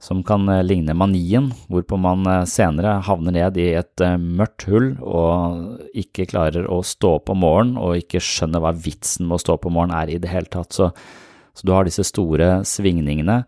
[0.05, 6.27] som kan ligne manien, hvorpå man senere havner ned i et mørkt hull og ikke
[6.29, 9.65] klarer å stå opp om morgenen og ikke skjønner hva vitsen med å stå opp
[9.71, 10.77] om morgenen er i det hele tatt.
[10.77, 10.91] Så,
[11.57, 13.39] så du har disse store svingningene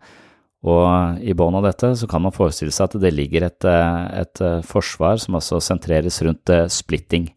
[0.65, 3.99] og i bånn av dette så kan man forestille seg at det ligger et, eh,
[4.23, 7.29] et eh, forsvar som også sentreres rundt eh, splitting.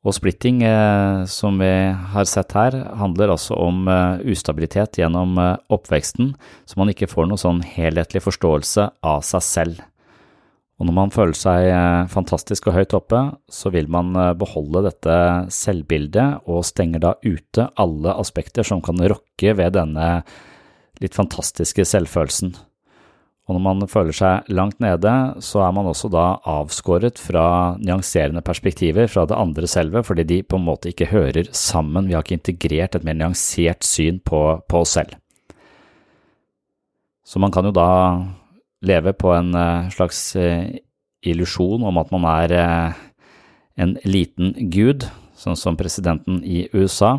[0.00, 0.62] Og splitting,
[1.28, 1.68] som vi
[2.12, 3.84] har sett her, handler også om
[4.24, 5.36] ustabilitet gjennom
[5.68, 6.30] oppveksten,
[6.64, 9.82] så man ikke får noen sånn helhetlig forståelse av seg selv.
[10.80, 11.68] Og når man føler seg
[12.08, 13.20] fantastisk og høyt oppe,
[13.52, 15.18] så vil man beholde dette
[15.52, 20.22] selvbildet og stenger da ute alle aspekter som kan rokke ved denne
[21.04, 22.56] litt fantastiske selvfølelsen.
[23.50, 28.44] Og når man føler seg langt nede, så er man også da avskåret fra nyanserende
[28.46, 32.22] perspektiver fra det andre selve, fordi de på en måte ikke hører sammen, vi har
[32.22, 35.16] ikke integrert et mer nyansert syn på, på oss selv.
[37.26, 37.88] Så man kan jo da
[38.86, 40.70] leve på en eh, slags eh,
[41.26, 43.02] illusjon om at man er eh,
[43.82, 47.16] en liten gud, sånn som presidenten i USA,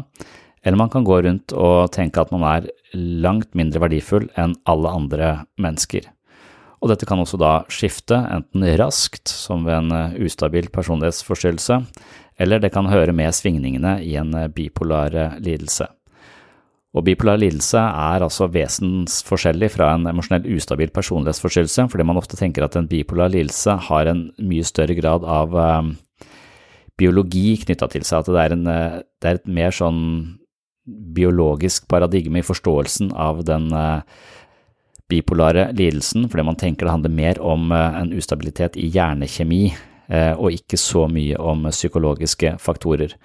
[0.63, 4.95] eller man kan gå rundt og tenke at man er langt mindre verdifull enn alle
[4.95, 6.07] andre mennesker.
[6.81, 11.77] Og dette kan også da skifte, enten raskt, som ved en eh, ustabil personlighetsforstyrrelse,
[12.41, 15.85] eller det kan høre med svingningene i en eh, bipolar eh, lidelse.
[16.97, 22.65] Og bipolar lidelse er altså vesensforskjellig fra en emosjonell ustabil personlighetsforstyrrelse, fordi man ofte tenker
[22.65, 25.55] at en bipolar lidelse har en mye større grad av
[26.99, 28.67] biologi knytta til seg, at det er, en,
[29.23, 30.01] det er et mer sånn
[30.85, 34.01] biologisk paradigme i forståelsen av den eh,
[35.11, 40.33] bipolare lidelsen, fordi man tenker det handler mer om eh, en ustabilitet i hjernekjemi eh,
[40.33, 43.15] og ikke så mye om psykologiske faktorer.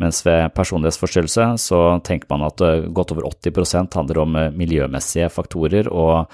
[0.00, 2.62] Mens ved personlighetsforstyrrelse så tenker man at
[2.96, 6.32] godt over 80% handler om miljømessige faktorer og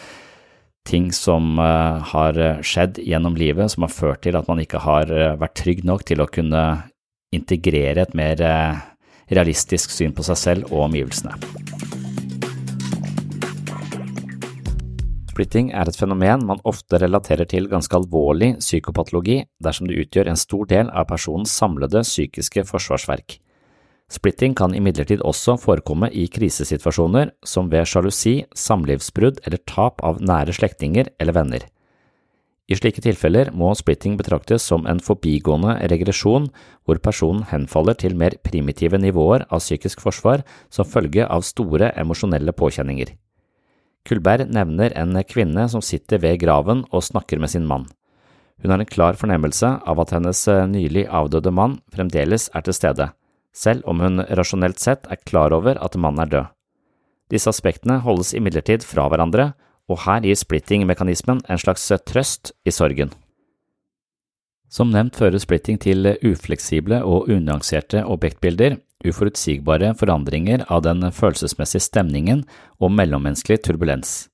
[0.86, 5.10] ting som har skjedd gjennom livet som har ført til at man ikke har
[5.42, 6.62] vært trygg nok til å kunne
[7.34, 8.46] integrere et mer
[9.34, 11.34] realistisk syn på seg selv og omgivelsene.
[15.36, 20.38] Splitting er et fenomen man ofte relaterer til ganske alvorlig psykopatologi dersom det utgjør en
[20.40, 23.34] stor del av personens samlede psykiske forsvarsverk.
[24.08, 30.56] Splitting kan imidlertid også forekomme i krisesituasjoner som ved sjalusi, samlivsbrudd eller tap av nære
[30.56, 31.68] slektninger eller venner.
[32.72, 36.48] I slike tilfeller må splitting betraktes som en forbigående regresjon
[36.88, 42.56] hvor personen henfaller til mer primitive nivåer av psykisk forsvar som følge av store emosjonelle
[42.56, 43.12] påkjenninger.
[44.06, 47.88] Kullberg nevner en kvinne som sitter ved graven og snakker med sin mann.
[48.62, 50.40] Hun har en klar fornemmelse av at hennes
[50.70, 53.10] nylig avdøde mann fremdeles er til stede,
[53.52, 56.52] selv om hun rasjonelt sett er klar over at mannen er død.
[57.32, 59.52] Disse aspektene holdes imidlertid fra hverandre,
[59.90, 63.12] og her gir splitting-mekanismen en slags trøst i sorgen.
[64.70, 72.44] Som nevnt fører splitting til ufleksible og unyanserte objektbilder, uforutsigbare forandringer av den følelsesmessige stemningen
[72.80, 74.26] og mellommenneskelig turbulens.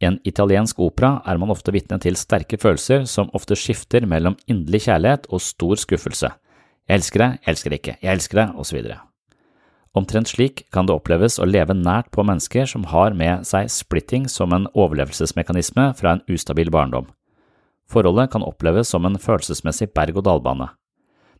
[0.00, 4.36] I en italiensk opera er man ofte vitne til sterke følelser som ofte skifter mellom
[4.44, 6.34] inderlig kjærlighet og stor skuffelse.
[6.86, 8.96] Jeg elsker deg, jeg elsker deg ikke, jeg elsker deg, osv.
[9.96, 14.28] Omtrent slik kan det oppleves å leve nært på mennesker som har med seg splitting
[14.28, 17.08] som en overlevelsesmekanisme fra en ustabil barndom.
[17.88, 20.68] Forholdet kan oppleves som en følelsesmessig berg-og-dal-bane.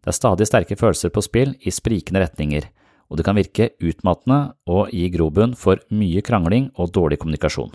[0.06, 2.68] Det er stadig sterke følelser på spill i sprikende retninger,
[3.10, 7.72] og det kan virke utmattende og gi grobunn for mye krangling og dårlig kommunikasjon.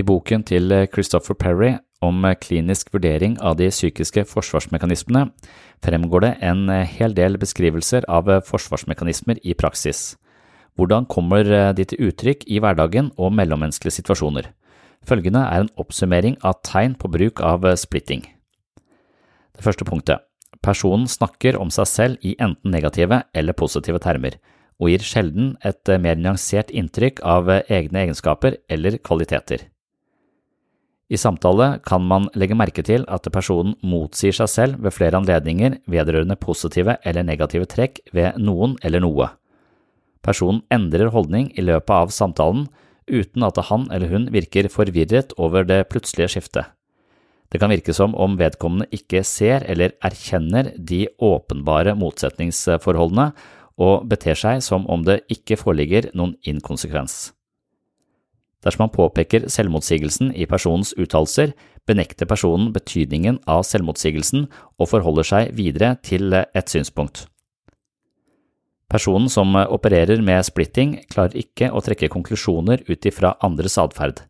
[0.00, 5.26] I boken til Christopher Perry om klinisk vurdering av de psykiske forsvarsmekanismene
[5.84, 10.16] fremgår det en hel del beskrivelser av forsvarsmekanismer i praksis.
[10.72, 11.44] Hvordan kommer
[11.76, 14.48] de til uttrykk i hverdagen og mellommenneskelige situasjoner?
[15.04, 18.24] Følgende er en oppsummering av tegn på bruk av splitting.
[19.52, 20.29] Det første punktet.
[20.60, 24.36] Personen snakker om seg selv i enten negative eller positive termer,
[24.80, 29.66] og gir sjelden et mer nyansert inntrykk av egne egenskaper eller kvaliteter.
[31.10, 35.80] I samtale kan man legge merke til at personen motsier seg selv ved flere anledninger
[35.90, 39.26] vedrørende positive eller negative trekk ved noen eller noe.
[40.22, 42.68] Personen endrer holdning i løpet av samtalen
[43.10, 46.70] uten at han eller hun virker forvirret over det plutselige skiftet.
[47.50, 53.32] Det kan virke som om vedkommende ikke ser eller erkjenner de åpenbare motsetningsforholdene
[53.80, 57.32] og beter seg som om det ikke foreligger noen inkonsekvens.
[58.60, 61.54] Dersom man påpeker selvmotsigelsen i personens uttalelser,
[61.88, 64.46] benekter personen betydningen av selvmotsigelsen
[64.76, 67.24] og forholder seg videre til et synspunkt.
[68.90, 74.26] Personen som opererer med splitting, klarer ikke å trekke konklusjoner ut ifra andres atferd.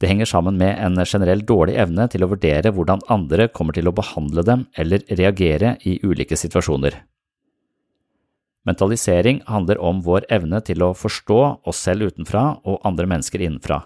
[0.00, 3.90] Det henger sammen med en generell dårlig evne til å vurdere hvordan andre kommer til
[3.90, 6.96] å behandle dem eller reagere i ulike situasjoner.
[8.64, 13.82] Mentalisering handler om vår evne til å forstå oss selv utenfra og andre mennesker innenfra,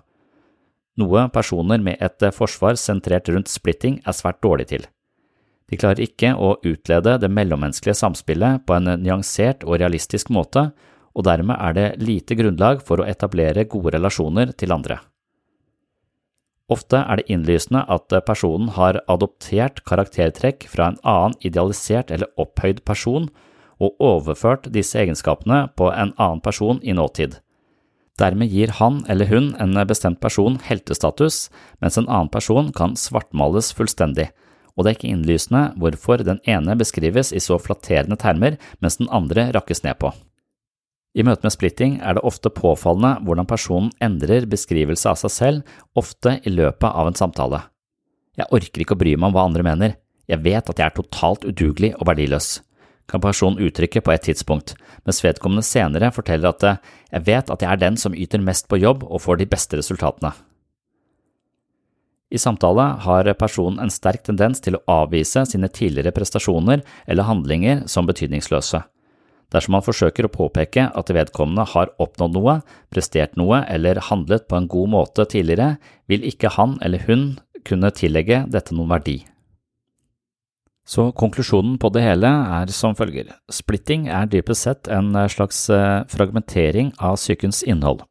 [1.00, 4.84] noe personer med et forsvar sentrert rundt splitting er svært dårlig til.
[5.70, 10.68] De klarer ikke å utlede det mellommenneskelige samspillet på en nyansert og realistisk måte,
[11.14, 15.00] og dermed er det lite grunnlag for å etablere gode relasjoner til andre.
[16.72, 22.80] Ofte er det innlysende at personen har adoptert karaktertrekk fra en annen idealisert eller opphøyd
[22.88, 23.28] person
[23.82, 27.36] og overført disse egenskapene på en annen person i nåtid.
[28.20, 31.48] Dermed gir han eller hun en bestemt person heltestatus,
[31.82, 34.30] mens en annen person kan svartmales fullstendig,
[34.74, 39.10] og det er ikke innlysende hvorfor den ene beskrives i så flatterende termer, mens den
[39.10, 40.14] andre rakkes ned på.
[41.14, 45.74] I møte med splitting er det ofte påfallende hvordan personen endrer beskrivelse av seg selv,
[45.94, 47.62] ofte i løpet av en samtale.
[48.34, 50.96] Jeg orker ikke å bry meg om hva andre mener, jeg vet at jeg er
[50.96, 52.56] totalt udugelig og verdiløs
[53.10, 56.64] kan personen uttrykke på et tidspunkt, mens vedkommende senere forteller at
[57.12, 59.78] jeg vet at jeg er den som yter mest på jobb og får de beste
[59.80, 60.32] resultatene.
[62.34, 67.84] I samtale har personen en sterk tendens til å avvise sine tidligere prestasjoner eller handlinger
[67.90, 68.80] som betydningsløse.
[69.54, 72.56] Dersom man forsøker å påpeke at vedkommende har oppnådd noe,
[72.90, 75.76] prestert noe eller handlet på en god måte tidligere,
[76.10, 77.28] vil ikke han eller hun
[77.64, 79.20] kunne tillegge dette noen verdi.
[80.84, 83.30] Så konklusjonen på det hele er som følger.
[83.48, 88.02] Splitting er dypest sett en eh, slags eh, fragmentering av psykens innhold.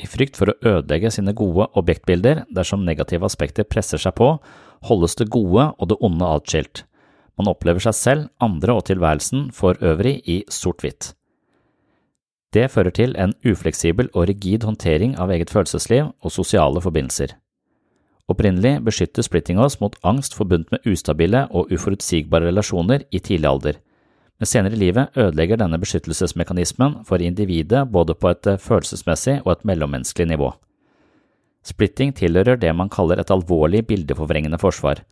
[0.00, 4.30] I frykt for å ødelegge sine gode objektbilder dersom negative aspekter presser seg på,
[4.88, 6.86] holdes det gode og det onde atskilt.
[7.38, 11.12] Man opplever seg selv, andre og tilværelsen for øvrig i sort-hvitt.
[12.52, 17.32] Det fører til en ufleksibel og rigid håndtering av eget følelsesliv og sosiale forbindelser.
[18.28, 23.80] Opprinnelig beskytter splitting oss mot angst forbundet med ustabile og uforutsigbare relasjoner i tidlig alder,
[24.38, 29.64] men senere i livet ødelegger denne beskyttelsesmekanismen for individet både på et følelsesmessig og et
[29.68, 30.52] mellommenneskelig nivå.
[31.64, 35.04] Splitting tilhører det man kaller et alvorlig bildeforvrengende forsvar,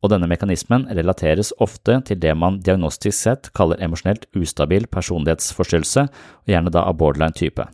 [0.00, 6.52] og denne mekanismen relateres ofte til det man diagnostisk sett kaller emosjonelt ustabil personlighetsforstyrrelse, og
[6.52, 7.66] gjerne da av borderline type.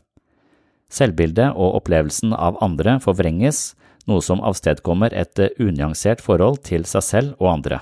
[0.92, 3.74] Selvbildet og opplevelsen av andre forvrenges,
[4.06, 7.80] noe som avstedkommer et eh, unyansert forhold til seg selv og andre.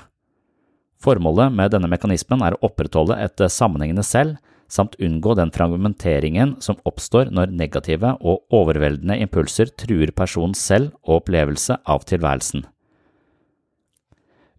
[1.05, 4.38] Formålet med denne mekanismen er å opprettholde et eh, sammenhengende selv,
[4.72, 11.20] samt unngå den fragmenteringen som oppstår når negative og overveldende impulser truer personens selv og
[11.20, 12.64] opplevelse av tilværelsen.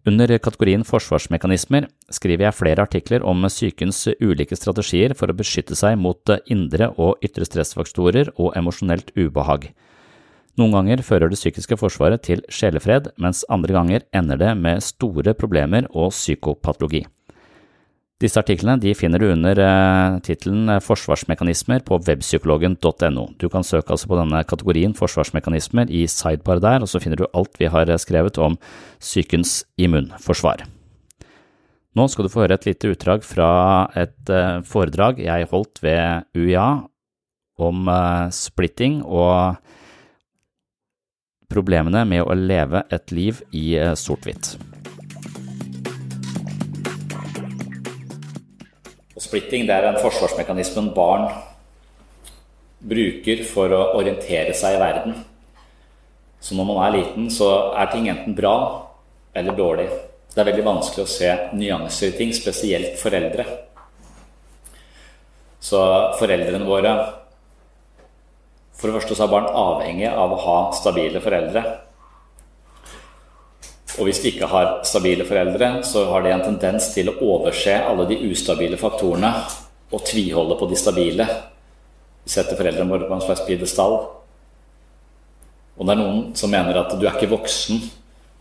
[0.06, 5.96] Under kategorien forsvarsmekanismer skriver jeg flere artikler om sykens ulike strategier for å beskytte seg
[5.98, 9.72] mot indre og ytre stressfaktorer og emosjonelt ubehag.
[10.56, 15.34] Noen ganger fører det psykiske forsvaret til sjelefred, mens andre ganger ender det med store
[15.34, 17.02] problemer og psykopatologi.
[18.22, 23.26] Disse artiklene finner du under eh, tittelen eh, Forsvarsmekanismer på webpsykologen.no.
[23.36, 27.28] Du kan søke altså på denne kategorien forsvarsmekanismer i sidebar der, og så finner du
[27.36, 28.56] alt vi har skrevet om
[29.02, 30.64] psykens immunforsvar.
[31.96, 33.50] Nå skal du få høre et lite utdrag fra
[33.96, 36.66] et eh, foredrag jeg holdt ved UiA
[37.64, 39.56] om eh, splitting og
[41.48, 43.94] problemene med å leve et liv i eh,
[49.16, 49.46] sort-hvitt.
[49.46, 51.30] Splitting det er den forsvarsmekanismen barn
[52.78, 55.14] bruker for å orientere seg i verden.
[56.40, 58.56] Så når man er liten, så er ting enten bra
[59.34, 59.88] eller dårlig.
[60.34, 63.46] Det er veldig vanskelig å se nyanser i ting, spesielt foreldre.
[65.60, 65.80] Så
[66.20, 66.96] foreldrene våre
[68.76, 71.62] For det første så er barn avhengig av å ha stabile foreldre.
[73.96, 77.72] Og hvis de ikke har stabile foreldre, så har de en tendens til å overse
[77.80, 79.30] alle de ustabile faktorene
[79.94, 81.26] og tviholde på de stabile.
[82.26, 83.96] Vi setter foreldrene våre på en slags pidestall.
[85.76, 87.80] Og det er noen som mener at du er ikke voksen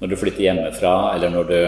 [0.02, 1.60] når du flytter hjemmefra, eller når du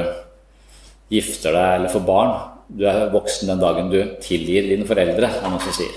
[1.16, 2.36] gifter deg eller får barn.
[2.68, 5.96] Du er voksen den dagen du tilgir dine foreldre, er noen som sier.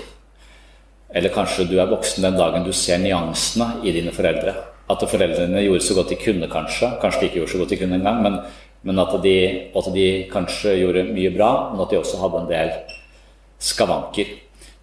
[1.11, 5.63] Eller kanskje du er voksen den dagen du ser nyansene i dine foreldre at foreldrene
[5.65, 6.91] gjorde så godt de kunne, kanskje.
[7.01, 8.37] Kanskje de ikke gjorde så godt de kunne engang, men,
[8.87, 9.37] men at, de,
[9.77, 12.75] at, de, kanskje gjorde mye bra, men at de også hadde en del
[13.61, 14.37] skavanker.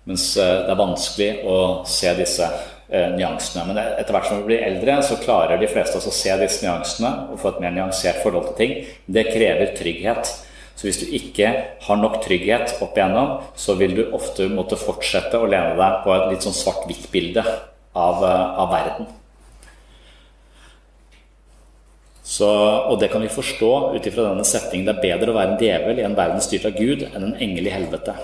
[0.08, 1.56] Mens eh, det er vanskelig å
[1.88, 3.66] se disse eh, nyansene.
[3.68, 6.64] Men etter hvert som vi blir eldre, så klarer de fleste oss å se disse
[6.64, 8.76] nyansene og få et mer nyansert forhold til ting.
[9.06, 10.32] Det krever trygghet.
[10.78, 11.50] Så hvis du ikke
[11.88, 16.14] har nok trygghet opp igjennom, så vil du ofte måtte fortsette å lene deg på
[16.14, 19.10] et litt sånn svart-hvitt-bilde av, eh, av verden.
[22.28, 22.48] Så,
[22.90, 24.84] og det kan vi forstå ut ifra denne setningen.
[24.88, 27.38] Det er bedre å være en djevel i en verden styrt av Gud enn en
[27.40, 28.16] engel i helvete.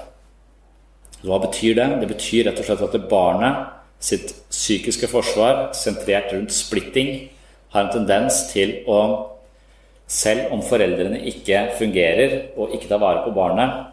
[1.25, 1.87] Hva betyr det?
[2.03, 3.71] Det betyr rett og slett at barnet
[4.05, 7.31] sitt psykiske forsvar, sentrert rundt splitting,
[7.73, 9.31] har en tendens til å
[10.05, 13.87] Selv om foreldrene ikke fungerer og ikke tar vare på barnet,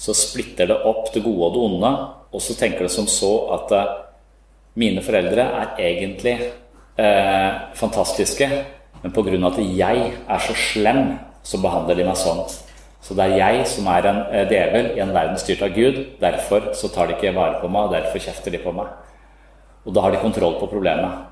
[0.00, 1.90] så splitter det opp det gode og det onde,
[2.32, 3.28] og så tenker det som så
[3.58, 3.90] at eh,
[4.80, 6.32] mine foreldre er egentlig
[6.96, 8.48] eh, fantastiske,
[9.02, 9.46] men pga.
[9.46, 12.44] at jeg er så slem, så behandler de meg sånn.
[13.02, 15.98] Så det er jeg som er en eh, djevel i en verden styrt av Gud.
[16.20, 18.86] Derfor så tar de ikke vare på meg, og derfor kjefter de på meg.
[19.82, 21.26] Og da har de kontroll på problemet.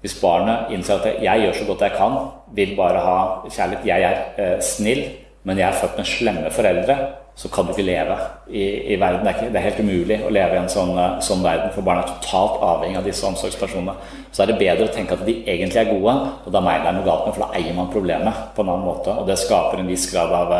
[0.00, 2.16] Hvis barnet innser at jeg gjør så godt jeg kan,
[2.56, 5.04] vil bare ha kjærlighet Jeg er eh, snill,
[5.44, 6.96] men jeg er født med slemme foreldre
[7.34, 8.16] så kan du ikke leve
[8.48, 8.62] i,
[8.92, 9.24] i verden.
[9.24, 11.72] Det er, ikke, det er, helt umulig å leve i en sånn, eh, sånn, verden,
[11.72, 13.94] for barn er totalt avhengig av disse omsorgspersonene.
[14.30, 16.98] Så er det bedre å tenke at de egentlig er gode, og da mener jeg
[16.98, 19.16] noe galt med, for da eier man problemet på en annen måte.
[19.16, 20.52] Og det skaper en viss grad av,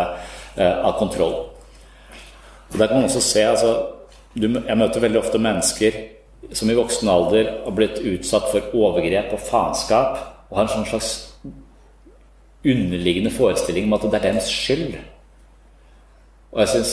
[0.57, 1.37] uh, av kontroll.
[2.73, 3.73] Og Der kan man også se altså,
[4.33, 5.99] du, Jeg møter veldig ofte mennesker
[6.57, 10.17] som i voksen alder har blitt utsatt for overgrep og faenskap,
[10.49, 11.13] og har en sånn slags
[12.65, 14.97] underliggende forestilling om at det er deres skyld.
[16.53, 16.93] Og jeg synes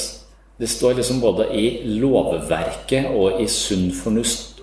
[0.59, 1.65] det står liksom både i
[2.01, 4.59] lovverket og i sunn fornuft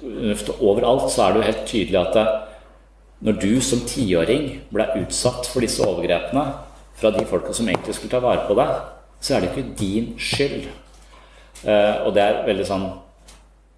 [0.60, 2.26] overalt, så er det jo helt tydelig at det,
[3.24, 6.44] når du som tiåring ble utsatt for disse overgrepene
[7.00, 8.74] fra de folka som egentlig skulle ta vare på deg,
[9.24, 10.68] så er det ikke din skyld.
[11.64, 12.86] Eh, og det er veldig sånn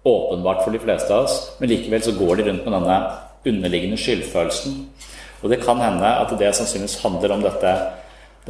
[0.09, 2.99] åpenbart for de fleste av oss, men likevel så går de rundt med denne
[3.47, 4.75] underliggende skyldfølelsen.
[5.39, 7.73] Og det kan hende at det sannsynligvis handler om dette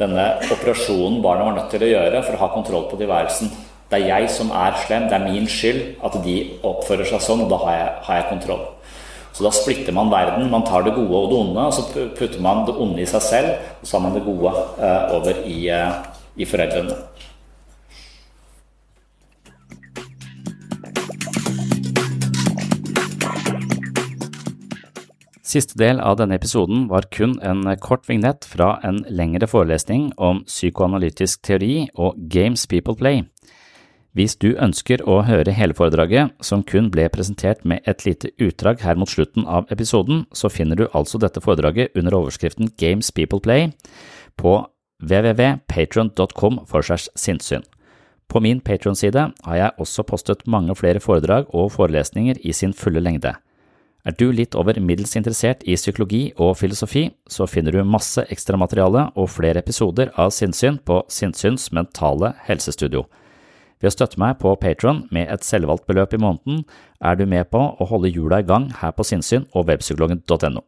[0.00, 3.52] denne operasjonen barna var nødt til å gjøre for å ha kontroll på tilværelsen.
[3.90, 6.36] Det er jeg som er slem, det er min skyld at de
[6.66, 8.62] oppfører seg sånn, og da har jeg, har jeg kontroll.
[9.34, 10.50] Så da splitter man verden.
[10.50, 13.24] Man tar det gode og det onde, og så putter man det onde i seg
[13.24, 15.98] selv, og så har man det gode eh, over i, eh,
[16.40, 16.96] i foreldrene.
[25.50, 30.44] Siste del av denne episoden var kun en kort vignett fra en lengre forelesning om
[30.46, 33.24] psykoanalytisk teori og Games People Play.
[34.14, 38.84] Hvis du ønsker å høre hele foredraget, som kun ble presentert med et lite utdrag
[38.86, 43.42] her mot slutten av episoden, så finner du altså dette foredraget under overskriften Games People
[43.42, 43.72] Play
[44.38, 44.54] på
[45.02, 47.66] www.patron.com for segs sinnssyn.
[48.30, 53.02] På min Patron-side har jeg også postet mange flere foredrag og forelesninger i sin fulle
[53.02, 53.34] lengde.
[54.08, 59.10] Er du litt over middels interessert i psykologi og filosofi, så finner du masse ekstramateriale
[59.12, 63.04] og flere episoder av Sinnsyn på Sinnsyns mentale helsestudio.
[63.80, 66.64] Ved å støtte meg på Patron med et selvvalgt beløp i måneden,
[67.00, 70.64] er du med på å holde hjula i gang her på Sinnsyn og webpsykologen.no.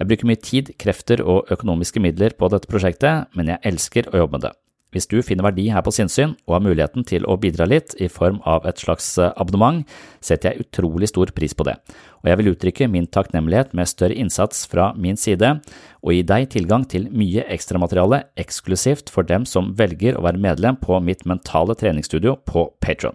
[0.00, 4.24] Jeg bruker mye tid, krefter og økonomiske midler på dette prosjektet, men jeg elsker å
[4.24, 4.54] jobbe med det.
[4.90, 8.08] Hvis du finner verdi her på sinnssyn og har muligheten til å bidra litt i
[8.10, 9.84] form av et slags eh, abonnement,
[10.24, 11.76] setter jeg utrolig stor pris på det,
[12.20, 15.54] og jeg vil uttrykke min takknemlighet med større innsats fra min side
[16.02, 20.78] og gi deg tilgang til mye ekstramateriale eksklusivt for dem som velger å være medlem
[20.80, 23.14] på mitt mentale treningsstudio på Patron.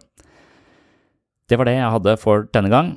[1.45, 2.95] Det var det jeg hadde for denne gang.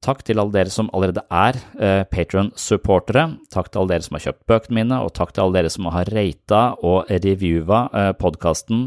[0.00, 3.26] Takk til alle dere som allerede er eh, Patron-supportere.
[3.52, 5.90] Takk til alle dere som har kjøpt bøkene mine, og takk til alle dere som
[5.92, 8.86] har rata og reviewa eh, podkasten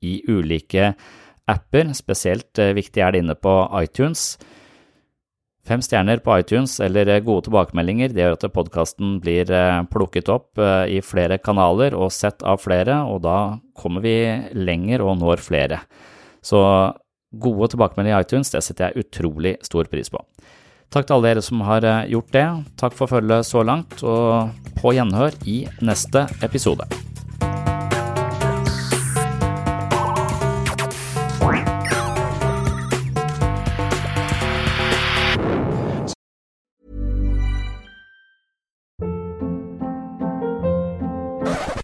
[0.00, 0.94] i ulike
[1.48, 1.90] apper.
[1.96, 4.38] Spesielt eh, viktig er det inne på iTunes.
[5.68, 10.30] Fem stjerner på iTunes eller eh, gode tilbakemeldinger det gjør at podkasten blir eh, plukket
[10.32, 14.16] opp i flere kanaler og sett av flere, og da kommer vi
[14.56, 15.82] lenger og når flere.
[16.40, 16.64] Så
[17.28, 20.22] Gode tilbakemeldinger i iTunes, det setter jeg utrolig stor pris på.
[20.88, 22.46] Takk til alle dere som har eh, gjort det.
[22.80, 24.48] Takk for følget så langt, og
[24.80, 26.88] på gjenhør i neste episode.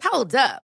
[0.09, 0.74] Hold up.